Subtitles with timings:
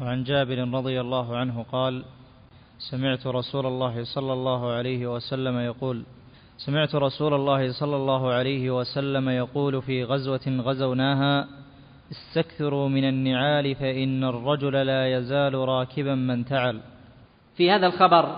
[0.00, 2.04] وعن جابر رضي الله عنه قال
[2.78, 6.04] سمعت رسول الله صلى الله عليه وسلم يقول
[6.58, 11.46] سمعت رسول الله صلى الله عليه وسلم يقول في غزوة غزوناها
[12.10, 16.80] استكثروا من النعال فإن الرجل لا يزال راكبا من تعل.
[17.56, 18.36] في هذا الخبر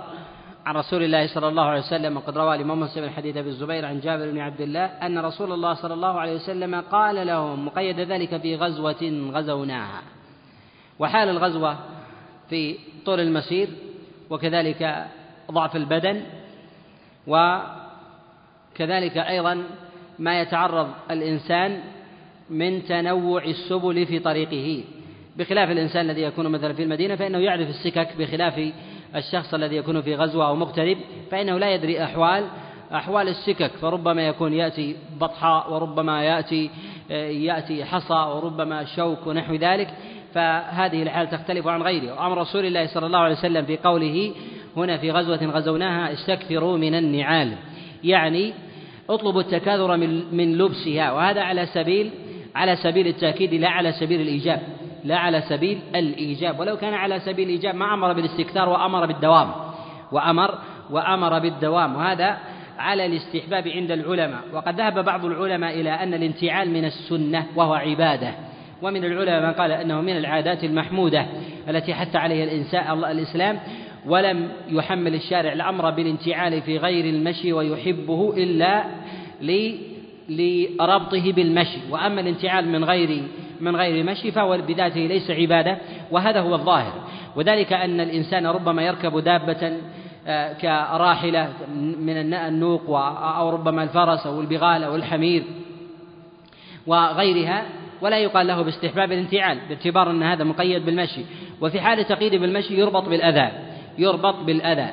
[0.67, 4.01] عن رسول الله صلى الله عليه وسلم وقد روى الإمام مسلم حديث أبي الزبير عن
[4.01, 8.41] جابر بن عبد الله أن رسول الله صلى الله عليه وسلم قال لهم مقيد ذلك
[8.41, 10.03] في غزوة غزوناها.
[10.99, 11.79] وحال الغزوة
[12.51, 13.69] في طول المسير
[14.31, 15.07] وكذلك
[15.51, 16.23] ضعف البدن
[17.27, 19.65] وكذلك أيضا
[20.19, 21.81] ما يتعرض الإنسان
[22.51, 24.85] من تنوع السبل في طريقه.
[25.37, 28.73] بخلاف الإنسان الذي يكون مثلا في المدينة فإنه يعرف السكك بخلاف
[29.17, 30.97] الشخص الذي يكون في غزوة أو مغترب
[31.31, 32.49] فإنه لا يدري أحوال
[32.93, 33.71] أحوال السكك.
[33.71, 36.71] فربما يكون يأتي بطحاء وربما يأتي
[37.11, 39.95] يأتي حصى وربما شوك ونحو ذلك.
[40.35, 42.13] فهذه الحال تختلف عن غيره.
[42.13, 44.33] وأمر رسول الله صلى الله عليه وسلم في قوله
[44.77, 47.53] هنا في غزوة غزوناها استكثروا من النعال.
[48.05, 48.53] يعني
[49.11, 51.13] اطلبوا التكاثر من من لبسها.
[51.13, 52.11] وهذا على سبيل
[52.55, 54.61] على سبيل التأكيد لا على سبيل الإيجاب.
[55.05, 56.61] لا على سبيل الإيجاب.
[56.61, 59.51] ولو كان على سبيل الإيجاب ما أمر بالاستكثار وأمر بالدوام.
[60.13, 60.59] وأمر
[60.91, 61.97] وأمر بالدوام.
[61.97, 62.39] وهذا
[62.79, 64.41] على الاستحباب عند العلماء.
[64.53, 68.35] وقد ذهب بعض العلماء إلى أن الانتعال من السنة وهو عبادة.
[68.83, 71.27] ومن العلماء من قال أنه من العادات المحمودة
[71.69, 73.59] التي حث عليها الإنسان الإسلام
[74.07, 78.85] ولم يحمل الشارع الأمر بالانتعال في غير المشي ويحبه إلا
[80.29, 81.79] لربطه بالمشي.
[81.91, 83.23] وأما الانتعال من غير
[83.61, 85.79] من غير مشي فهو بذاته ليس عبادة
[86.11, 86.93] وهذا هو الظاهر.
[87.37, 89.73] وذلك أن الإنسان ربما يركب دابة
[90.27, 91.53] آه، كراحلة
[91.99, 92.91] من النوق
[93.39, 95.43] أو ربما الفرس أو البغال أو الحمير
[96.87, 97.65] وغيرها
[98.03, 101.21] ولا يقال له باستحباب الانتعال باعتبار أن هذا مقيد بالمشي.
[101.61, 103.51] وفي حال تقييد بالمشي يربط بالأذى
[103.99, 104.89] يربط بالأذى.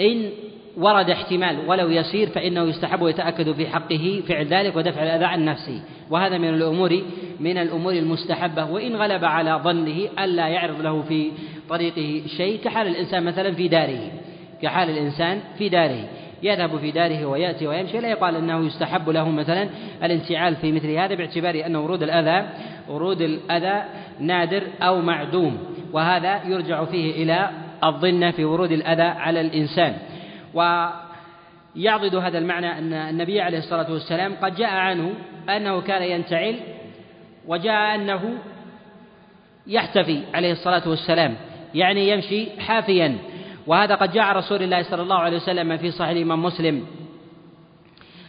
[0.00, 0.30] إن
[0.76, 5.82] ورد احتمال ولو يسير فإنه يستحب ويتأكد في حقه فعل ذلك ودفع الأذى عن نفسه.
[6.10, 7.02] وهذا من الأمور
[7.40, 8.70] من الأمور المستحبة.
[8.70, 11.30] وإن غلب على ظنه ألا يعرض له في
[11.68, 14.10] طريقه شيء كحال الإنسان مثلا في داره.
[14.62, 16.04] كحال الإنسان في داره.
[16.42, 19.68] يذهب في داره ويأتي ويمشي لا يقال أنه يستحب له مثلا
[20.02, 22.48] الانتعال في مثل هذا باعتبار أن ورود الأذى
[22.88, 23.84] ورود الأذى
[24.20, 25.58] نادر أو معدوم
[25.92, 27.50] وهذا يرجع فيه إلى
[27.84, 29.96] الظن في ورود الأذى على الإنسان.
[30.54, 35.12] ويعضد هذا المعنى أن النبي عليه الصلاة والسلام قد جاء عنه
[35.48, 36.56] أنه كان ينتعل
[37.46, 38.38] وجاء أنه
[39.66, 41.34] يحتفي عليه الصلاة والسلام
[41.74, 43.18] يعني يمشي حافيا.
[43.66, 46.86] وهذا قد جاء رسول الله صلى الله عليه وسلم في صحيح الإمام مسلم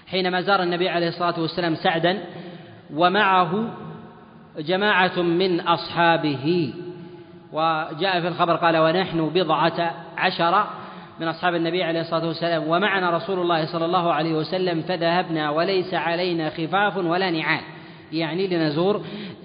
[0.07, 2.23] حينما زار النبي عليه الصلاة والسلام سعدا
[2.93, 3.69] ومعه
[4.59, 6.73] جماعة من أصحابه.
[7.51, 10.65] وجاء في الخبر قال ونحن بضعة عشر
[11.19, 15.93] من أصحاب النبي عليه الصلاة والسلام ومعنا رسول الله صلى الله عليه وسلم فذهبنا وليس
[15.93, 17.61] علينا خفاف ولا نعال.
[18.11, 19.01] يعني لنزور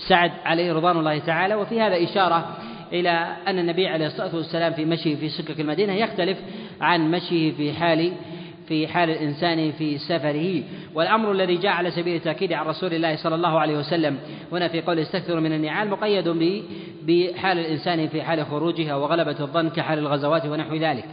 [0.08, 1.54] سعد عليه رضوان الله تعالى.
[1.54, 2.56] وفي هذا إشارة
[2.92, 6.38] إلى أن النبي عليه الصلاة والسلام في مشيه في سكك المدينة يختلف
[6.80, 8.12] عن مشيه في حال
[8.68, 10.62] في حال الإنسان في سفره.
[10.94, 14.18] والأمر الذي جاء على سبيل التأكيد عن رسول الله صلى الله عليه وسلم.
[14.52, 16.28] هنا في قول استكثروا من النعال مقيد
[17.02, 21.04] بحال الإنسان في حال خروجها وغلبة الظن كحال الغزوات ونحو ذلك.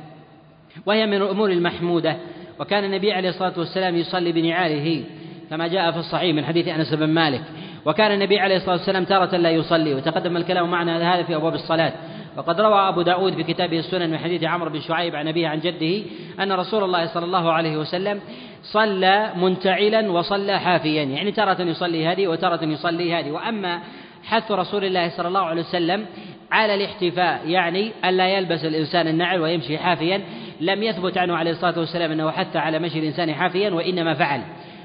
[0.85, 2.18] وهي من الأمور المحمودة.
[2.59, 5.03] وكان النبي عليه الصلاة والسلام يصلي بنعاله
[5.50, 7.41] كما جاء في الصحيح من حديث أنس بن مالك.
[7.85, 11.94] وكان النبي عليه الصلاة والسلام تارة لا يصلي وتقدم الكلام معنا هذا في أبواب الصلاة.
[12.38, 15.59] وقد روى أبو داود في كتابه السنن من حديث عمرو بن شعيب عن أبيه عن
[15.59, 16.03] جده
[16.40, 18.19] أن رسول الله صلى الله عليه وسلم
[18.63, 21.03] صلى منتعلا وصلى حافيا.
[21.03, 23.31] يعني تارة يصلي هذه وتارة يصلي هذه.
[23.31, 23.79] وأما
[24.23, 26.06] حث رسول الله صلى الله عليه وسلم
[26.52, 30.22] على الاحتفاء يعني ألا يلبس الإنسان النعل ويمشي حافيا
[30.62, 34.41] لم يثبت عنه عليه الصلاة والسلام أنه حث على مشي الإنسان حافيا وإنما فعل.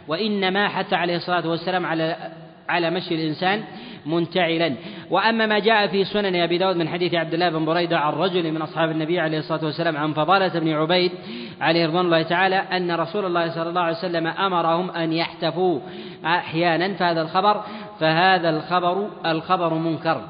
[0.08, 2.16] وإنما حث عليه الصلاة والسلام على
[2.70, 3.62] على مشي الإنسان
[4.06, 4.74] منتعلا.
[5.10, 8.52] وأما ما جاء في سنن أبي داود من حديث عبد الله بن بريدة عن رجل
[8.52, 11.12] من أصحاب النبي عليه الصلاة والسلام عن فضالة بن عبيد
[11.60, 15.80] عليه رضوان الله تعالى أن رسول الله صلى الله عليه وسلم أمرهم أن يحتفوا
[16.24, 17.64] أحيانا فهذا الخبر
[18.00, 20.22] فهذا الخبر الخبر منكر.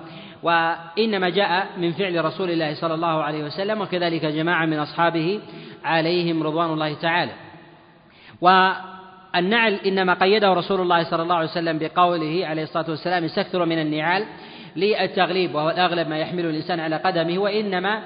[0.42, 5.40] وإنما جاء من فعل رسول الله صلى الله عليه وسلم وكذلك جماعة من أصحابه
[5.84, 7.32] عليهم رضوان الله تعالى.
[9.34, 13.78] والنعل إنما قيده رسول الله صلى الله عليه وسلم بقوله عليه الصلاة والسلام استكثروا من
[13.78, 14.24] النعال
[14.76, 18.02] للتغليب وهو الأغلب ما يحمل الإنسان على قدمه وإنما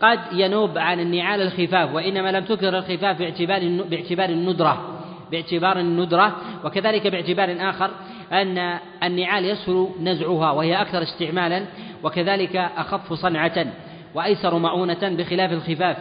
[0.00, 5.00] قد ينوب عن النعال الخفاف وإنما لم تكر الخفاف باعتبار باعتبار الندرة
[5.30, 7.90] باعتبار الندرة وكذلك باعتبار آخر
[8.32, 11.64] أن النعال يسهل نزعها وهي أكثر استعمالا
[12.02, 13.66] وكذلك أخف صنعة
[14.14, 15.96] وأيسر مؤونة بخلاف الخفاف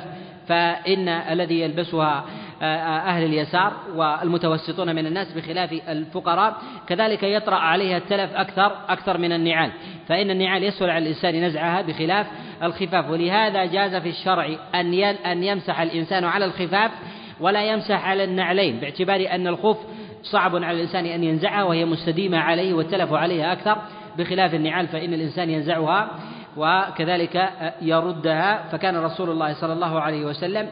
[0.47, 2.25] فإن الذي يلبسها
[2.63, 6.55] أهل اليسار والمتوسطون من الناس بخلاف الفقراء.
[6.87, 9.71] كذلك يطرأ عليها التلف أكثر أكثر من النعال.
[10.07, 12.27] فإن النعال يسهل على الإنسان نزعها بخلاف
[12.63, 13.09] الخفاف.
[13.09, 16.91] ولهذا جاز في الشرع أن أن يمسح الإنسان على الخفاف
[17.39, 19.77] ولا يمسح على النعلين باعتبار أن الخف
[20.23, 23.77] صعب على الإنسان أن ينزعها وهي مستديمة عليه والتلف عليها أكثر
[24.17, 26.09] بخلاف النعال فإن الإنسان ينزعها
[26.57, 27.49] وكذلك
[27.81, 28.69] يردها.
[28.71, 30.67] فكان رسول الله صلى الله عليه وسلم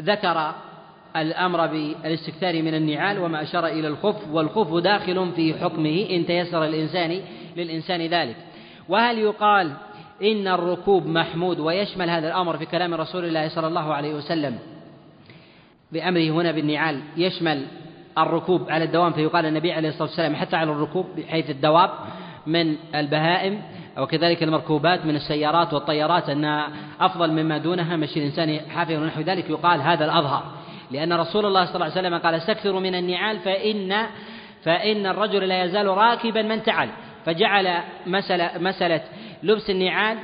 [0.00, 0.52] ذكر
[1.16, 7.20] الأمر بالاستكثار من النعال وما أشار إلى الخف والخف داخل في حكمه إن تيسر الإنسان
[7.56, 8.36] للإنسان ذلك.
[8.88, 9.72] وهل يقال
[10.22, 14.58] إن الركوب محمود ويشمل هذا الأمر في كلام رسول الله صلى الله عليه وسلم
[15.92, 17.66] بأمره هنا بالنعال يشمل
[18.18, 21.90] الركوب على الدوام؟ فيقال النبي عليه الصلاة والسلام حتى على الركوب بحيث الدواب
[22.46, 23.62] من البهائم
[23.98, 26.68] وكذلك المركوبات من السيارات والطيارات أنها
[27.00, 30.42] أفضل مما دونها مشي الإنسان حافظ ونحو ذلك يقال هذا الأظهر.
[30.92, 34.06] لأن رسول الله صلى الله عليه وسلم قال استكثروا من النعال فإن
[34.64, 36.88] فإن الرجل لا يزال راكبا من تعل
[37.24, 39.00] فجعل مسألة, مسألة
[39.42, 40.18] لبس النعال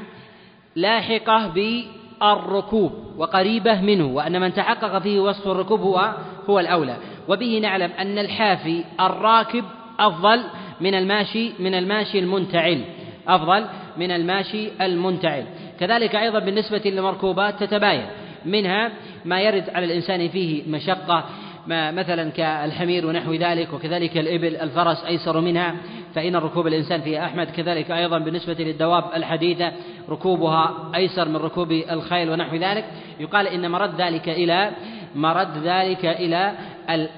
[0.77, 6.15] لاحقة بالركوب وقريبة منه وأن من تحقق فيه وصف الركوب هو
[6.51, 6.97] هو الأولى.
[7.29, 9.65] وبه نعلم أن الحافي الراكب
[10.01, 10.45] أفضل
[10.81, 12.85] من الماشي من الماشي المنتعل.
[13.29, 13.67] أفضل
[13.97, 15.45] من الماشي المنتعل.
[15.81, 18.07] كذلك أيضا بالنسبة للمركوبات تتباين.
[18.45, 18.93] منها
[19.25, 21.25] ما يرد على الإنسان فيه مشقة
[21.67, 25.75] ما مثلا كالحمير ونحو ذلك وكذلك الإبل الفرس أيسر منها
[26.15, 29.73] فإن ركوب الإنسان فيها أحمد كذلك أيضا بالنسبة للدواب الحديثة
[30.09, 32.85] ركوبها أيسر من ركوب الخيل ونحو ذلك.
[33.21, 34.71] يقال إن مرد ذلك إلى
[35.15, 36.53] مرد ذلك إلى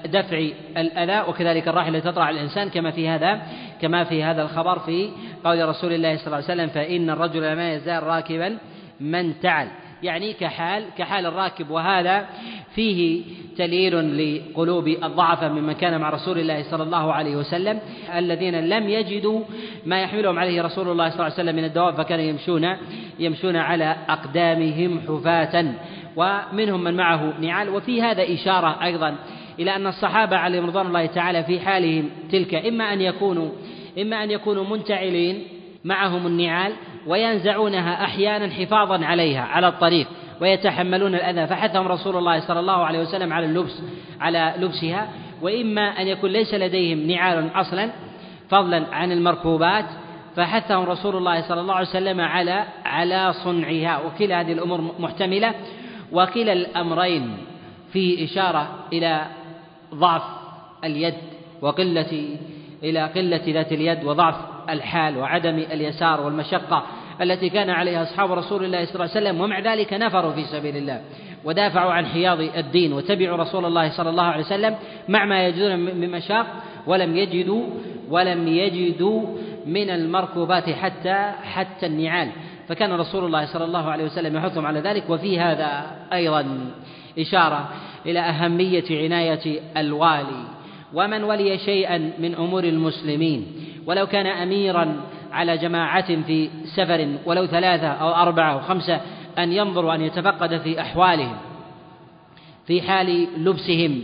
[0.05, 0.47] دفع
[0.77, 3.41] الأذى وكذلك الراحلة تطرع الإنسان كما في هذا
[3.81, 5.09] كما في هذا الخبر في
[5.43, 8.57] قول رسول الله صلى الله عليه وسلم فإن الرجل ما يزال راكبا
[8.99, 9.67] من تعل.
[10.03, 12.25] يعني كحال كحال الراكب وهذا
[12.75, 13.23] فيه
[13.57, 17.79] تليل لقلوب الضعفة ممن كان مع رسول الله صلى الله عليه وسلم.
[18.15, 19.41] الذين لم يجدوا
[19.85, 22.77] ما يحملهم عليه رسول الله صلى الله عليه وسلم من الدواب فكانوا يمشون
[23.19, 25.73] يمشون على أقدامهم حفاة.
[26.15, 27.69] ومنهم من معه نعال.
[27.69, 29.15] وفي هذا إشارة أيضا
[29.59, 32.55] إلى أن الصحابة عليهم رضوان الله تعالى في حالهم تلك.
[32.55, 33.49] إما أن يكونوا
[34.01, 35.43] إما أن يكونوا منتعلين
[35.83, 36.73] معهم النعال
[37.07, 40.07] وينزعونها أحيانا حفاظا عليها على الطريق
[40.41, 41.47] ويتحملون الأذى.
[41.47, 43.81] فحثهم رسول الله صلى الله عليه وسلم على اللبس
[44.21, 45.09] على لبسها.
[45.41, 47.89] وإما أن يكون ليس لديهم نعال أصلا
[48.49, 49.85] فضلا عن المركوبات.
[50.35, 54.01] فحثهم رسول الله صلى الله عليه وسلم على على صنعها.
[54.05, 55.53] وكلا هذه الأمور محتملة.
[56.11, 57.37] وكلا الأمرين
[57.93, 59.25] فيه إشارة إلى
[59.95, 60.23] ضعف
[60.83, 61.13] اليد
[61.61, 62.37] وقلة
[62.83, 64.35] إلى قلة ذات اليد وضعف
[64.73, 66.83] الحال وعدم اليسار والمشقة
[67.21, 70.77] التي كان عليها أصحاب رسول الله صلى الله عليه وسلم ومع ذلك نفروا في سبيل
[70.77, 71.01] الله
[71.43, 74.75] ودافعوا عن حياض الدين وتبعوا رسول الله صلى الله عليه وسلم
[75.09, 76.45] مع ما يجدون من مشاق
[76.87, 77.63] ولم يجدوا
[78.09, 79.25] ولم يجدوا
[79.65, 82.29] من المركوبات حتى حتى النعال.
[82.67, 86.71] فكان رسول الله صلى الله عليه وسلم يحثهم على ذلك وفي هذا أيضا
[87.19, 87.69] إشارة
[88.05, 90.43] إلى أهمية عناية الوالي.
[90.93, 93.47] ومن ولي شيئا من أمور المسلمين
[93.85, 95.01] ولو كان أميرا
[95.31, 99.01] على جماعة في سفر ولو ثلاثة أو أربعة أو خمسة
[99.37, 101.37] أن ينظر وأن يتفقد في أحوالهم
[102.67, 104.03] في حال لبسهم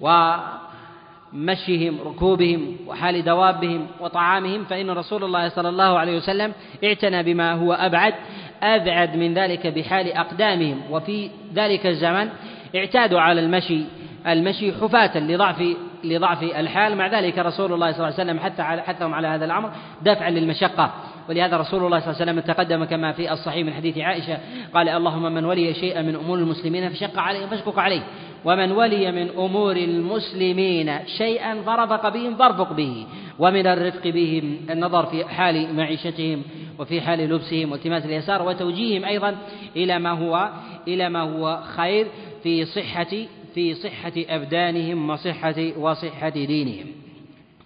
[0.00, 6.52] ومشيهم ركوبهم وحال دوابهم وطعامهم فإن رسول الله صلى الله عليه وسلم
[6.84, 8.14] اعتنى بما هو أبعد
[8.62, 10.80] أبعد من ذلك بحال أقدامهم.
[10.90, 12.28] وفي ذلك الزمن
[12.76, 13.84] اعتادوا على المشي
[14.26, 16.96] المشي حفاة لضعف لضعف الحال.
[16.96, 19.70] مع ذلك رسول الله صلى الله عليه وسلم حتى حثهم على هذا الأمر
[20.02, 20.92] دفعا للمشقة.
[21.28, 24.38] ولهذا رسول الله صلى الله عليه وسلم تقدم كما في الصحيح من حديث عائشة
[24.74, 28.02] قال اللهم من ولي شيئا من أمور المسلمين فشق عليه فاشقق عليه.
[28.44, 33.06] ومن ولي من أمور المسلمين شيئا فرفق بهم فارفق به.
[33.38, 36.42] ومن الرفق بهم النظر في حال معيشتهم
[36.78, 39.36] وفي حال لبسهم والتماس اليسار وتوجيههم أيضا
[39.76, 40.50] إلى ما هو
[40.88, 42.06] إلى ما هو خير
[42.42, 43.06] في صحة
[43.54, 46.86] في صحة أبدانهم وصحة وصحة دينهم.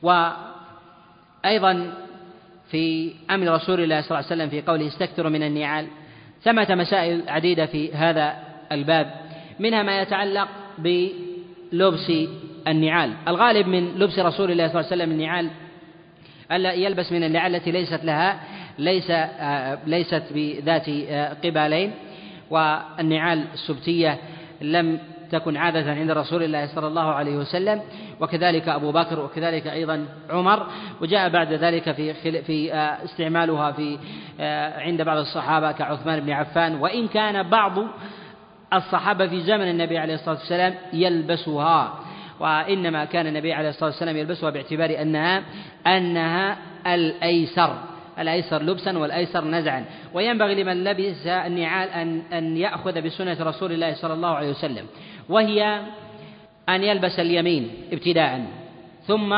[0.02, 1.92] وأيضا
[2.70, 5.86] في أمر رسول الله صلى الله عليه وسلم في قوله استكثروا من النعال
[6.42, 8.36] ثمة مسائل عديدة في هذا
[8.72, 9.14] الباب.
[9.60, 10.48] منها ما يتعلق
[10.78, 12.12] بلبس
[12.68, 13.12] النعال.
[13.28, 15.50] الغالب من لبس رسول الله صلى الله عليه وسلم النعال
[16.52, 18.40] ألا يلبس من النعال التي ليست لها
[18.78, 21.92] ليس آه، ليست بذات آه، قبالين.
[22.50, 24.18] والنعال السبتية
[24.60, 24.98] لم
[25.34, 27.82] تكن عادة عند رسول الله صلى الله عليه وسلم
[28.20, 30.66] وكذلك أبو بكر وكذلك أيضا عمر
[31.00, 33.98] وجاء بعد ذلك في في آه، استعمالها في
[34.40, 36.74] آه، عند بعض الصحابة كعثمان بن عفان.
[36.74, 37.72] وإن كان بعض
[38.72, 41.98] الصحابة في زمن النبي عليه الصلاة والسلام يلبسها
[42.40, 45.42] وإنما كان النبي عليه الصلاة والسلام يلبسها باعتبار أنها
[45.86, 47.93] أنها الأيسر.
[48.18, 49.84] الأيسر لبسا والأيسر نزعا.
[50.14, 54.86] وينبغي لمن لبس النعال أن أن يأخذ بسنة رسول الله صلى الله عليه وسلم
[55.28, 55.80] وهي
[56.68, 58.46] أن يلبس اليمين ابتداء
[59.06, 59.34] ثم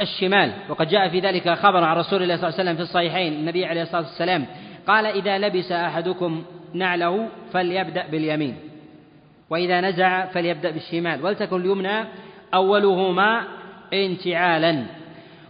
[0.00, 0.52] الشمال.
[0.68, 3.32] وقد جاء في ذلك خبر عن رسول الله صلى الله عليه وسلم في الصحيحين.
[3.32, 4.46] النبي عليه الصلاة والسلام
[4.86, 8.56] قال إذا لبس أحدكم نعله فليبدأ باليمين
[9.50, 11.24] وإذا نزع فليبدأ بالشمال.
[11.24, 12.04] ولتكن اليمنى
[12.54, 13.44] أولهما
[13.92, 14.84] انتعالا.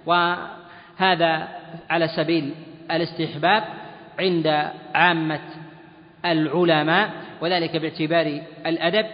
[0.07, 1.49] وهذا
[1.91, 2.55] على سبيل
[2.91, 3.64] الاستحباب
[4.21, 4.47] عند
[4.95, 5.41] عامة
[6.25, 7.11] العلماء
[7.41, 9.07] وذلك باعتبار الأدب.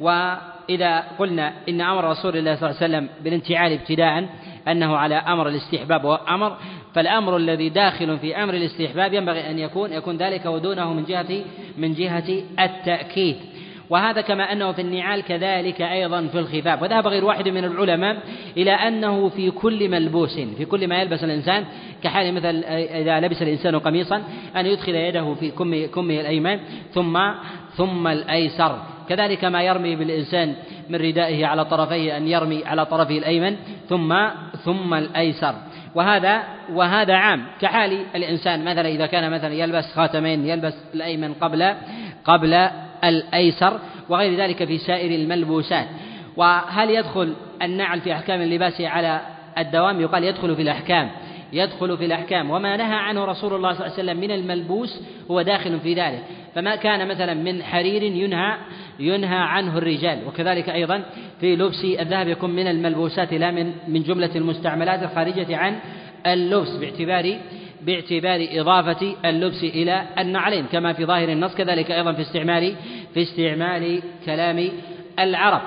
[0.00, 4.28] وإذا قلنا إن أمر رسول الله صلى الله عليه وسلم بالانتعال ابتداء
[4.68, 6.56] أنه على أمر الاستحباب وأمر
[6.94, 11.44] فالأمر الذي داخل في أمر الاستحباب ينبغي أن يكون يكون ذلك ودونه من جهة
[11.78, 13.36] من جهة التأكيد.
[13.90, 16.82] وهذا كما أنه في النعال كذلك أيضا في الخفاف.
[16.82, 18.16] وذهب غير واحد من العلماء
[18.56, 21.64] إلى أنه في كل ملبوس في كل ما يلبس الإنسان
[22.02, 24.22] كحال مثل إذا لبس الإنسان قميصا
[24.56, 26.60] أن يدخل يده في كم كمه الأيمن
[26.92, 27.18] ثم
[27.76, 28.78] ثم الأيسر.
[29.08, 30.54] كذلك ما يرمي بالإنسان
[30.88, 33.56] من ردائه على طرفيه أن يرمي على طرفه الأيمن
[33.88, 34.16] ثم
[34.64, 35.54] ثم الأيسر.
[35.94, 36.42] وهذا
[36.72, 37.46] وهذا عام.
[37.60, 41.74] كحال الإنسان مثلا إذا كان مثلا يلبس خاتمين يلبس الأيمن قبل
[42.24, 42.70] قبل
[43.04, 45.86] الأيسر وغير ذلك في سائر الملبوسات.
[46.36, 49.20] وهل يدخل النعل في أحكام اللباس على
[49.58, 51.10] الدوام؟ يقال يدخل في الأحكام
[51.52, 52.50] يدخل في الأحكام.
[52.50, 56.22] وما نهى عنه رسول الله صلى الله عليه وسلم من الملبوس هو داخل في ذلك.
[56.54, 58.56] فما كان مثلا من حرير ينهى
[59.00, 60.18] ينهى عنه الرجال.
[60.26, 61.02] وكذلك أيضا
[61.40, 65.78] في لبس الذهب يكون من الملبوسات لا من من جملة المستعملات الخارجة عن
[66.26, 67.38] اللبس باعتبار
[67.86, 72.74] باعتبار إضافة اللبس إلى النعلين كما في ظاهر النص كذلك أيضا في استعمال
[73.14, 74.70] في استعمال كلام
[75.18, 75.62] العرب.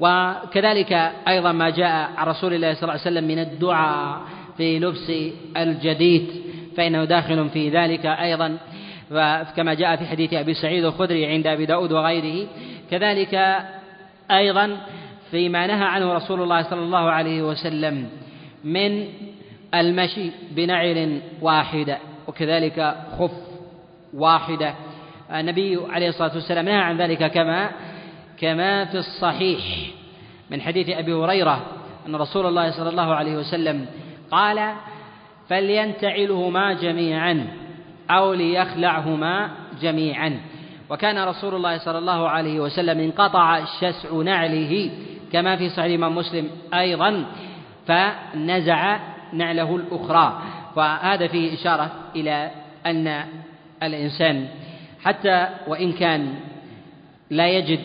[0.00, 0.92] وكذلك
[1.28, 4.20] أيضا ما جاء عن رسول الله صلى الله عليه وسلم من الدعاء
[4.56, 5.12] في لبس
[5.56, 6.26] الجديد
[6.76, 8.58] فإنه داخل في ذلك أيضا.
[9.56, 12.46] كما جاء في حديث أبي سعيد الخدري عند أبي داود وغيره.
[12.90, 13.58] كذلك
[14.30, 14.76] أيضا
[15.30, 18.08] فيما نهى عنه رسول الله صلى الله عليه وسلم
[18.64, 19.06] من
[19.74, 23.30] المشي بنعل واحدة وكذلك خف
[24.14, 24.74] واحدة.
[25.30, 27.70] النبي عليه الصلاة والسلام نهى عن ذلك كما
[28.38, 29.62] كما في الصحيح
[30.50, 31.66] من حديث أبي هريرة
[32.06, 33.86] أن رسول الله صلى الله عليه وسلم
[34.30, 34.72] قال
[35.48, 37.46] فلينتعلهما جميعا
[38.10, 39.50] أو ليخلعهما
[39.80, 40.40] جميعا.
[40.90, 44.90] وكان رسول الله صلى الله عليه وسلم انقطع شسع نعله
[45.32, 47.24] كما في صحيح الإمام مسلم أيضا
[47.86, 48.98] فنزع
[49.34, 50.42] نعله الأخرى.
[50.76, 52.50] وهذا فيه إشارة إلى
[52.86, 53.24] أن
[53.82, 54.48] الإنسان
[55.04, 56.34] حتى وإن كان
[57.30, 57.80] لا يجد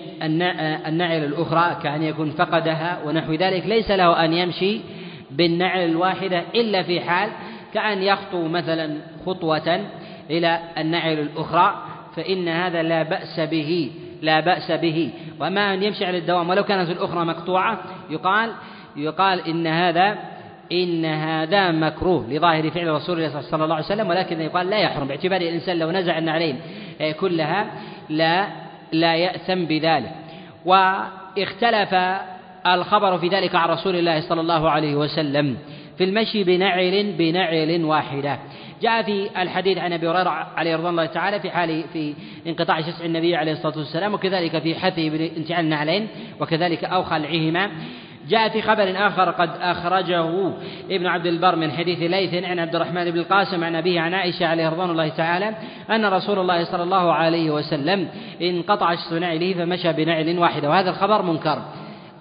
[0.88, 4.82] النعل الأخرى كأن يكون فقدها ونحو ذلك ليس له أن يمشي
[5.32, 7.29] بالنعل الواحدة إلا في حال
[7.74, 9.86] كأن يخطو مثلا خطوة
[10.29, 11.84] إلى النعل الأخرى
[12.15, 13.91] فإن هذا لا بأس به
[14.22, 15.10] لا بأس به.
[15.39, 17.79] وما أن يمشي على الدوام ولو كانت الأخرى مقطوعة
[18.10, 18.51] يقال
[18.96, 20.18] يقال إن هذا
[20.71, 25.07] إن هذا مكروه لظاهر فعل رسول الله صلى الله عليه وسلم ولكن يقال لا يحرم.
[25.07, 26.59] باعتبار الإنسان لو نزع النعلين
[27.19, 27.71] كلها
[28.09, 28.47] لا
[28.91, 30.11] لا يأثم بذلك.
[30.65, 31.93] واختلف
[32.67, 35.57] الخبر في ذلك عن رسول الله صلى الله عليه وسلم
[35.97, 38.39] في المشي بنعل بنعل واحدة.
[38.81, 42.13] جاء في الحديث عن أبي هريرة عليه رضوان الله تعالى في حال في
[42.47, 46.07] انقطاع شسع النبي عليه الصلاة والسلام وكذلك في حثه بانتعال النعلين
[46.39, 47.71] وكذلك أو خلعهما
[48.29, 50.51] جاء في خبر آخر قد أخرجه
[50.91, 54.45] ابن عبد البر من حديث ليث عن عبد الرحمن بن القاسم عن أبيه عن عائشة
[54.45, 55.55] عليه رضوان الله تعالى
[55.89, 58.07] أن رسول الله صلى الله عليه وسلم
[58.41, 61.62] انقطع نعله فمشى بنعل واحدة وهذا الخبر منكر.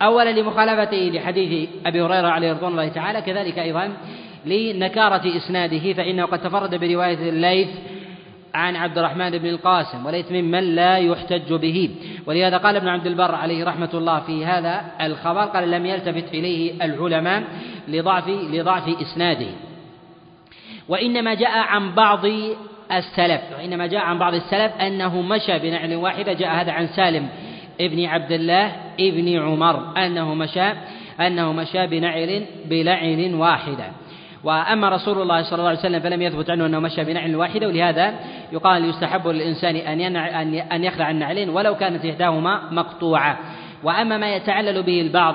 [0.03, 3.93] أولا لمخالفته لحديث أبي هريرة عليه رضوان الله تعالى كذلك أيضا
[4.47, 7.69] لنكارة إسناده فإنه قد تفرد برواية الليث
[8.59, 11.91] عن عبد الرحمن بن القاسم وليس ممن لا يحتج به.
[12.27, 16.85] ولهذا قال ابن عبد البر عليه رحمة الله في هذا الخبر قال لم يلتفت إليه
[16.85, 17.45] العلماء
[17.88, 19.50] لضعف لضعف إسناده.
[20.88, 22.25] وإنما جاء عن بعض
[22.93, 27.29] السلف وإنما جاء عن بعض السلف أنه مشى بنعل واحدة جاء هذا عن سالم
[27.81, 30.73] ابن عبد الله ابن عمر أنه مشى
[31.21, 33.85] أنه مشى بنعل بلعن واحدة.
[34.45, 38.14] وأما رسول الله صلى الله عليه وسلم فلم يثبت عنه أنه مشى بنعل واحدة ولهذا
[38.52, 40.16] يقال يستحب للإنسان أن
[40.57, 43.38] أن يخلع النعلين ولو كانت إحداهما مقطوعة.
[43.83, 45.35] وأما ما يتعلل به البعض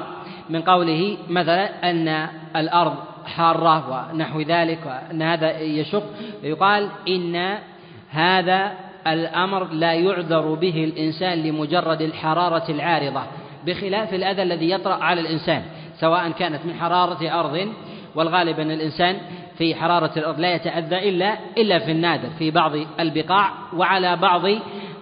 [0.50, 2.96] من قوله مثلا أن الأرض
[3.26, 6.04] حارة ونحو ذلك وأن هذا يشق
[6.44, 7.58] يقال إن
[8.10, 8.72] هذا
[9.08, 13.24] الأمر لا يعذر به الإنسان لمجرد الحرارة العارضة
[13.66, 15.64] بخلاف الأذى الذي يطرأ على الإنسان
[16.00, 17.68] سواء كانت من حرارة أرض
[18.16, 19.18] والغالب أن الإنسان
[19.58, 24.42] في حرارة الأرض لا يتأذى إلا إلا في النادر في بعض البقاع وعلى بعض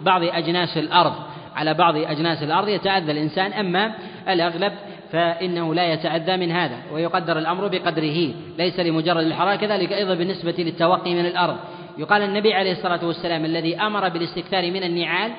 [0.02, 1.14] بعض أجناس الأرض.
[1.56, 3.94] على بعض أجناس الأرض يتأذى الإنسان أما
[4.30, 4.74] الأغلب
[5.12, 8.34] فإنه لا يتأذى من هذا ويقدر الأمر بقدره.
[8.58, 11.58] ليس لمجرد الحرارة كذلك أيضا بالنسبة للتوقي من الأرض.
[11.98, 15.32] يقال النبي عليه الصلاة والسلام الذي أمر بالاستكثار من النعال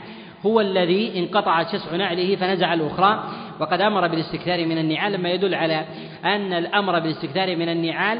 [0.46, 3.24] هو الذي انقطعت شسع نعله فنزع الأخرى.
[3.62, 5.84] وقد أمر بالاستكثار من النعال لما يدل على
[6.24, 8.18] أن الأمر بالاستكثار من النعال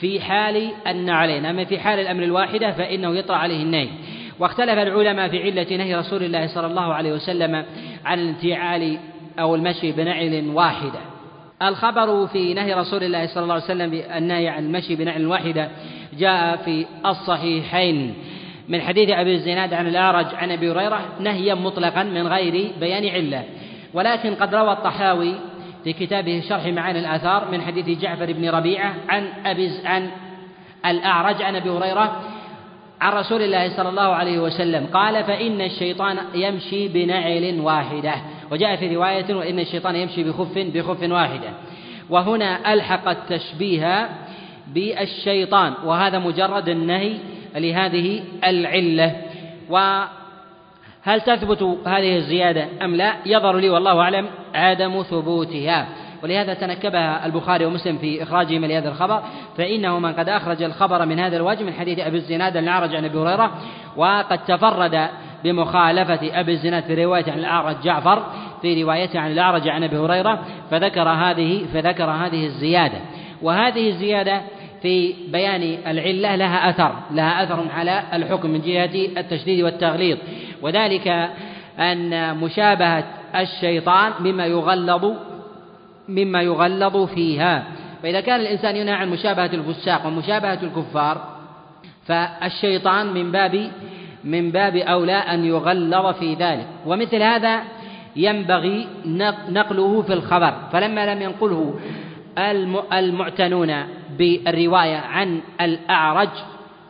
[0.00, 1.46] في حال النعلين.
[1.46, 3.88] أما في حال الأمر الواحدة فإنه يطرأ عليه النهي.
[4.38, 7.64] واختلف العلماء في علة نهي رسول الله صلى الله عليه وسلم
[8.04, 8.98] عن الانتعال
[9.38, 11.00] أو المشي بنعل واحدة.
[11.62, 15.68] الخبر في نهي رسول الله صلى الله عليه وسلم بالنهي عن المشي بنعل واحدة
[16.18, 18.14] جاء في الصحيحين.
[18.68, 23.44] من حديث أبي الزناد عن الأعرج عن أبي هريرة نهيا مطلقا من غير بيان علة.
[23.94, 25.34] ولكن قد روى الطحاوي
[25.84, 30.10] في كتابه شرح معاني الآثار من حديث جعفر بن ربيعة عن أبي عن
[30.86, 32.20] الأعرج عن أبي هريرة
[33.00, 38.14] عن رسول الله صلى الله عليه وسلم قال فإن الشيطان يمشي بنعل واحدة
[38.50, 41.48] وجاء في رواية وإن الشيطان يمشي بخف بخف واحدة
[42.10, 44.08] وهنا ألحق التشبيه
[44.74, 47.14] بالشيطان وهذا مجرد النهي
[47.56, 49.16] لهذه العلة
[51.06, 55.88] وهل تثبت هذه الزيادة أم لا؟ يظهر لي والله أعلم عدم ثبوتها.
[56.22, 59.22] ولهذا تنكبها البخاري ومسلم في إخراجهما لهذا الخبر.
[59.56, 63.18] فإنه من قد أخرج الخبر من هذا الوجه من حديث أبي الزناد الأعرج عن أبي
[63.18, 63.52] هريرة
[63.96, 65.08] وقد تفرد
[65.44, 68.22] بمخالفة أبي الزناد في رواية عن الأعرج جعفر
[68.62, 70.38] في روايته عن الأعرج عن أبي هريرة
[70.70, 72.98] فذكر هذه فذكر هذه الزيادة.
[73.42, 74.40] وهذه الزيادة
[74.82, 80.18] في بيان العلة لها أثر لها أثر على الحكم من جهة التشديد والتغليظ.
[80.62, 81.08] وذلك
[81.78, 83.04] أن مشابهة
[83.36, 85.12] الشيطان مما يغلظ
[86.08, 87.64] مما يغلظ فيها.
[88.02, 91.16] فإذا كان الإنسان ينهى عن مشابهة الفساق ومشابهة الكفار
[92.06, 93.70] فالشيطان من باب
[94.24, 96.66] من باب أولى أن يغلظ في ذلك.
[96.86, 97.62] ومثل هذا
[98.16, 98.88] ينبغي
[99.48, 100.54] نقله في الخبر.
[100.72, 101.74] فلما لم ينقله
[102.92, 103.72] المعتنون
[104.18, 106.28] بالرواية عن الأعرج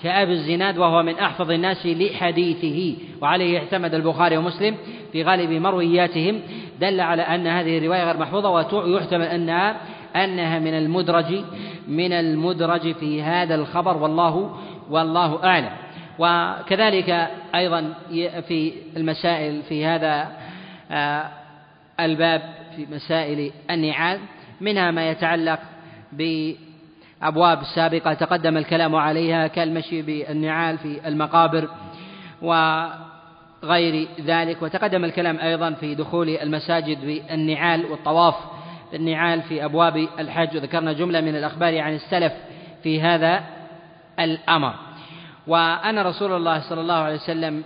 [0.02, 4.76] كأبي الزناد وهو من أحفظ الناس لحديثه وعليه اعتمد البخاري ومسلم
[5.12, 6.40] في غالب مروياتهم
[6.80, 9.76] دل على أن هذه الرواية غير محفوظة ويحتمل أنها
[10.16, 11.44] أنها من المدرج
[11.88, 14.56] من المدرج في هذا الخبر والله
[14.90, 15.70] والله أعلم.
[16.18, 17.94] وكذلك أيضا
[18.48, 20.28] في المسائل في هذا
[20.90, 21.28] آه،
[22.00, 22.42] الباب
[22.76, 24.18] في مسائل النعال
[24.60, 25.58] منها ما يتعلق
[27.22, 31.68] بأبواب سابقة تقدم الكلام عليها كالمشي بالنعال في المقابر
[32.42, 38.34] وغير ذلك وتقدم الكلام أيضا في دخول المساجد بالنعال والطواف
[38.92, 40.56] بالنعال في أبواب الحج.
[40.56, 42.32] وذكرنا جملة من الأخبار عن السلف
[42.82, 43.42] في هذا
[44.20, 44.74] الأمر.
[45.46, 47.64] وأن رسول الله صلى الله عليه وسلم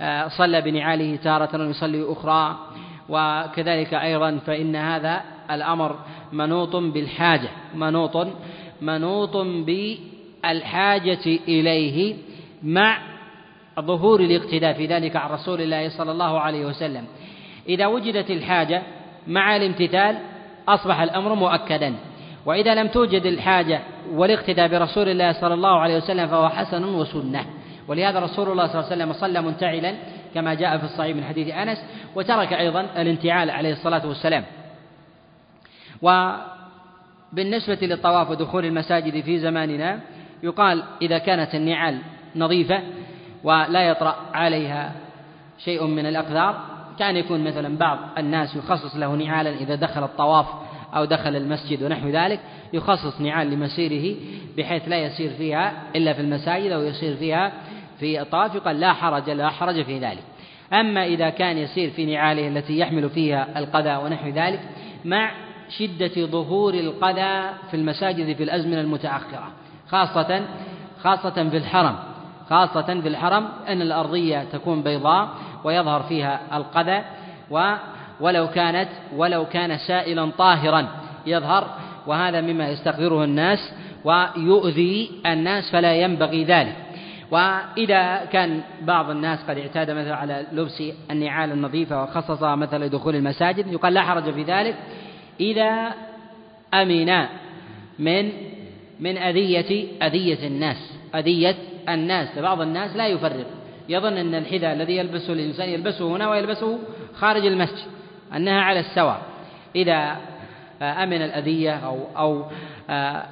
[0.00, 2.56] آه، صلى بنعاله تارة ويصلي أخرى.
[3.08, 5.96] وكذلك أيضا فإن هذا الأمر
[6.32, 8.28] منوط بالحاجة منوط
[8.80, 12.14] منوط بالحاجة إليه
[12.62, 12.98] مع
[13.80, 17.04] ظهور الاقتداء في ذلك عن رسول الله صلى الله عليه وسلم.
[17.68, 18.82] إذا وجدت الحاجة
[19.26, 20.18] مع الامتثال
[20.68, 21.94] أصبح الأمر مؤكدا.
[22.46, 23.80] وإذا لم توجد الحاجة
[24.12, 27.46] والاقتداء برسول الله صلى الله عليه وسلم فهو حسن وسنة.
[27.88, 29.94] ولهذا رسول الله صلى الله عليه وسلم صلى منتعلا
[30.34, 31.78] كما جاء في الصحيح من حديث أنس
[32.14, 34.44] وترك أيضا الانتعال عليه الصلاة والسلام.
[37.36, 40.00] وبالنسبة للطواف ودخول المساجد في زماننا
[40.42, 41.98] يقال إذا كانت النعال
[42.36, 42.82] نظيفة
[43.44, 44.92] ولا يطرأ عليها
[45.64, 46.60] شيء من الأقدار
[46.98, 50.46] كان يكون مثلا بعض الناس يخصص له نعالا إذا دخل الطواف
[50.94, 52.40] أو دخل المسجد ونحو ذلك
[52.72, 54.16] يخصص نعال لمسيره
[54.56, 57.52] بحيث لا يسير فيها إلا في المساجد أو يسير فيها
[58.00, 60.22] في الطواف يقال لا حرج لا حرج في ذلك.
[60.72, 64.60] أما إذا كان يسير في نعاله التي يحمل فيها القذى ونحو ذلك
[65.04, 69.48] مع شدة ظهور القذى في المساجد في الأزمنة المتأخرة
[69.88, 70.42] خاصة
[71.02, 71.96] خاصة في الحرم
[72.50, 75.28] خاصة في الحرم أن الأرضية تكون بيضاء
[75.64, 77.02] ويظهر فيها القذى
[78.20, 80.88] ولو كانت ولو كان سائلا طاهرا
[81.26, 81.66] يظهر
[82.06, 83.72] وهذا مما يستقذره الناس
[84.04, 86.76] ويؤذي الناس فلا ينبغي ذلك.
[87.30, 93.72] وإذا كان بعض الناس قد اعتاد مثلا على لبس النعال النظيفة وخصصها مثلا لدخول المساجد
[93.72, 94.76] يقال لا حرج في ذلك
[95.40, 95.94] إذا
[96.74, 97.26] أمن
[97.98, 98.32] من
[99.00, 101.56] من أذية أذية الناس أذية
[101.88, 103.46] الناس بعض الناس لا يفرق.
[103.88, 106.78] يظن أن الحذاء الذي يلبسه الإنسان يلبسه هنا ويلبسه
[107.14, 107.86] خارج المسجد
[108.36, 109.22] أنها على السواء.
[109.76, 110.16] إذا
[110.82, 112.44] أمن الأذية أو أو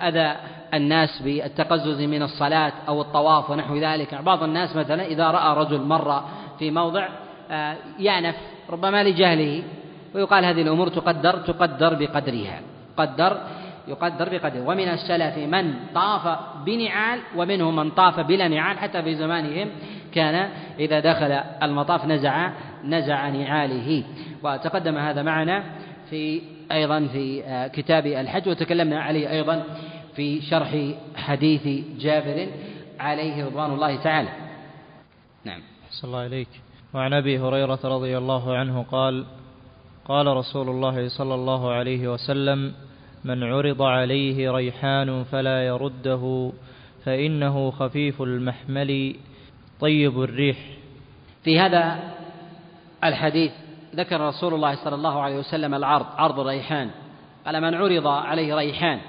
[0.03, 0.37] أذى
[0.75, 6.25] الناس بالتقزز من الصلاة أو الطواف ونحو ذلك بعض الناس مثلا إذا رأى رجل مر
[6.59, 7.09] في موضع
[7.99, 8.37] يأنف
[8.71, 9.63] ربما لجهله.
[10.15, 12.61] ويقال هذه الأمور تقدر تقدر بقدرها.
[12.97, 13.41] قدر
[13.89, 19.69] يقدر بقدره ومن السلف من طاف بنعال ومنهم من طاف بلا نعال حتى في زمانهم
[20.13, 22.51] كان إذا دخل المطاف نزع
[22.85, 24.05] نزع نعاله.
[24.43, 25.65] وتقدم هذا معنا
[26.11, 29.63] في أيضا في كتاب الحج وتكلمنا عليه أيضا
[30.17, 30.71] في شرح
[31.17, 32.49] حديث جابر
[33.01, 34.29] عليه رضوان الله تعالى.
[35.45, 35.61] نعم.
[35.91, 36.49] صلى الله عليك
[36.95, 39.25] وعن أبي هريرة رضي الله عنه قال
[40.09, 42.75] قال رسول الله صلى الله عليه وسلم
[43.25, 46.53] من عرض عليه ريحان فلا يرده
[47.05, 49.17] فإنه خفيف المحمل
[49.81, 50.57] طيب الريح.
[51.45, 51.99] في هذا
[53.05, 53.53] الحديث
[53.97, 56.91] ذكر رسول الله صلى الله عليه وسلم العرض عرض الريحان.
[57.47, 59.01] قال من عرض عليه ريحان.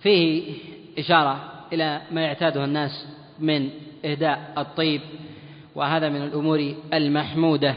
[0.00, 0.52] فيه
[0.98, 3.08] إشارة إلى ما يعتاده الناس
[3.40, 3.70] من
[4.04, 5.00] إهداء الطيب
[5.74, 7.74] وهذا من الأمور المحمودة.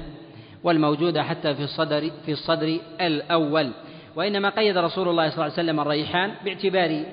[0.64, 3.72] والموجودة حتى في الصدر في الصدر الأول.
[4.16, 7.04] وإنما قيد رسول الله صلى الله عليه وسلم الريحان باعتبار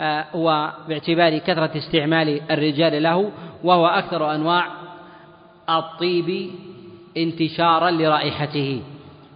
[0.00, 3.30] آه، وباعتبار كثرة استعمال الرجال له
[3.64, 4.66] وهو أكثر أنواع
[5.70, 6.50] الطيب
[7.16, 8.82] انتشارا لرائحته.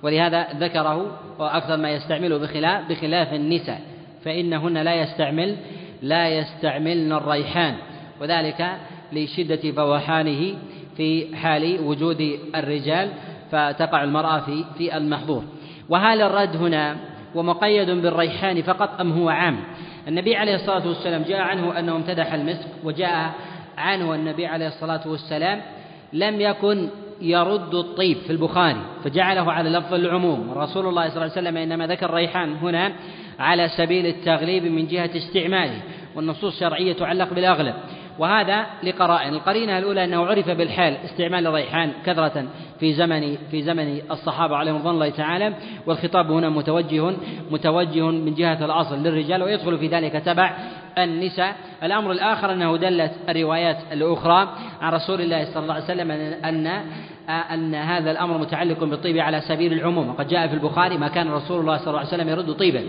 [0.03, 3.81] ولهذا ذكره وأكثر ما يستعمله بخلاف بخلاف النساء.
[4.25, 5.57] فإنهن لا يستعمل
[6.03, 7.75] لا يستعملن الريحان.
[8.21, 8.77] وذلك
[9.13, 10.55] لشدة فوحانه
[10.97, 13.11] في حال وجود الرجال.
[13.53, 15.45] فتقع المرأة في في المحظور
[15.89, 16.97] وهل الرد هنا
[17.35, 19.57] ومقيد بالريحان فقط أم هو عام؟
[20.09, 23.35] النبي عليه الصلاة والسلام جاء عنه أنه امتدح المسك وجاء
[23.79, 25.63] عنه النبي عليه الصلاة والسلام
[26.13, 26.89] لم يكن
[27.21, 30.53] يرد الطيب في البخاري فجعله على لفظ العموم.
[30.57, 32.93] رسول الله صلى الله عليه وسلم إنما ذكر الريحان هنا
[33.39, 35.83] على سبيل التغليب من جهة استعماله
[36.17, 37.75] والنصوص الشرعية تعلق بالأغلب.
[38.19, 39.35] وهذا لقرائن.
[39.35, 42.47] القرينة الأولى أنه عرف بالحال استعمال الريحان كثرة
[42.81, 45.55] في زمن في زمن الصحابة عليهم رضوان الله تعالى.
[45.87, 47.13] والخطاب هنا متوجه
[47.51, 50.57] متوجه من جهة الأصل للرجال ويدخل في ذلك تبع
[50.99, 51.57] النساء.
[51.83, 54.49] الأمر الآخر أنه دلت الروايات الأخرى
[54.81, 56.11] عن رسول الله صلى الله عليه وسلم
[56.45, 56.83] أن
[57.29, 60.09] أن هذا الأمر متعلق بالطيب على سبيل العموم.
[60.09, 62.83] وقد جاء في البخاري ما كان رسول الله صلى الله عليه وسلم يرد طيبا.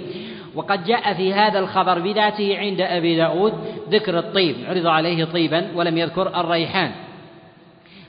[0.55, 3.53] وقد جاء في هذا الخبر بذاته عند أبي داود
[3.89, 6.91] ذكر الطيب عرض عليه طيبا ولم يذكر الريحان.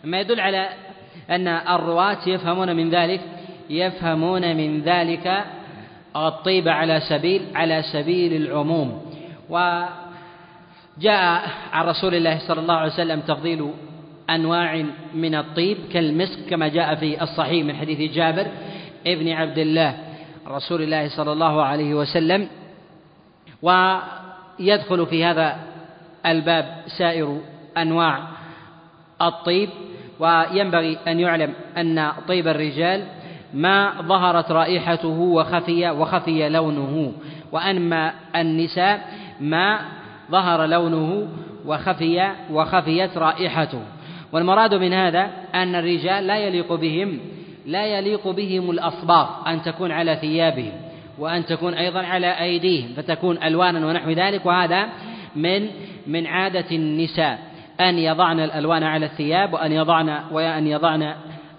[0.05, 0.69] ما يدل على
[1.31, 3.21] أن الرواة يفهمون من ذلك
[3.71, 5.45] يفهمون من ذلك
[6.17, 9.03] الطيب على سبيل على سبيل العموم.
[9.49, 13.71] وجاء عن رسول الله صلى الله عليه وسلم تفضيل
[14.31, 18.47] أنواع من الطيب كالمسك كما جاء في الصحيح من حديث جابر
[19.07, 19.95] ابن عبد الله.
[20.49, 22.49] رسول الله صلى الله عليه وسلم
[23.63, 25.57] ويدخل في هذا
[26.27, 27.41] الباب سائر
[27.77, 28.19] أنواع
[29.23, 29.71] الطيب
[30.21, 33.07] وينبغي أن يعلم أن طيب الرجال
[33.55, 37.13] ما ظهرت رائحته وخفي وخفي لونه
[37.53, 39.09] وأما النساء
[39.41, 39.81] ما
[40.31, 41.29] ظهر لونه
[41.67, 43.81] وخفي وخفيت رائحته.
[44.33, 47.19] والمراد من هذا أن الرجال لا يليق بهم
[47.67, 50.73] لا يليق بهم الأصباغ أن تكون على ثيابهم
[51.19, 54.89] وأن تكون أيضا على أيديهم فتكون ألوانا ونحو ذلك وهذا
[55.37, 55.69] من
[56.07, 57.39] من عادة النساء
[57.81, 61.03] أن يضعن الألوان على الثياب وأن يضعن وأن يضعن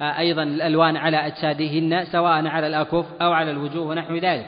[0.01, 4.45] آه، أيضا الألوان على أجسادهن سواء على الأكف أو على الوجوه ونحو ذلك.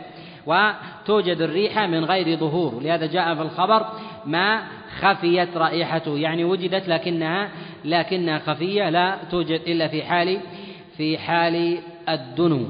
[0.48, 3.86] وتوجد الريحة من غير ظهور لهذا جاء في الخبر
[4.26, 4.62] ما
[5.00, 7.50] خفيت رائحته يعني وجدت لكنها
[7.86, 10.40] لكنها خفية لا توجد إلا في حال
[10.98, 11.78] في حال
[12.10, 12.68] الدنو.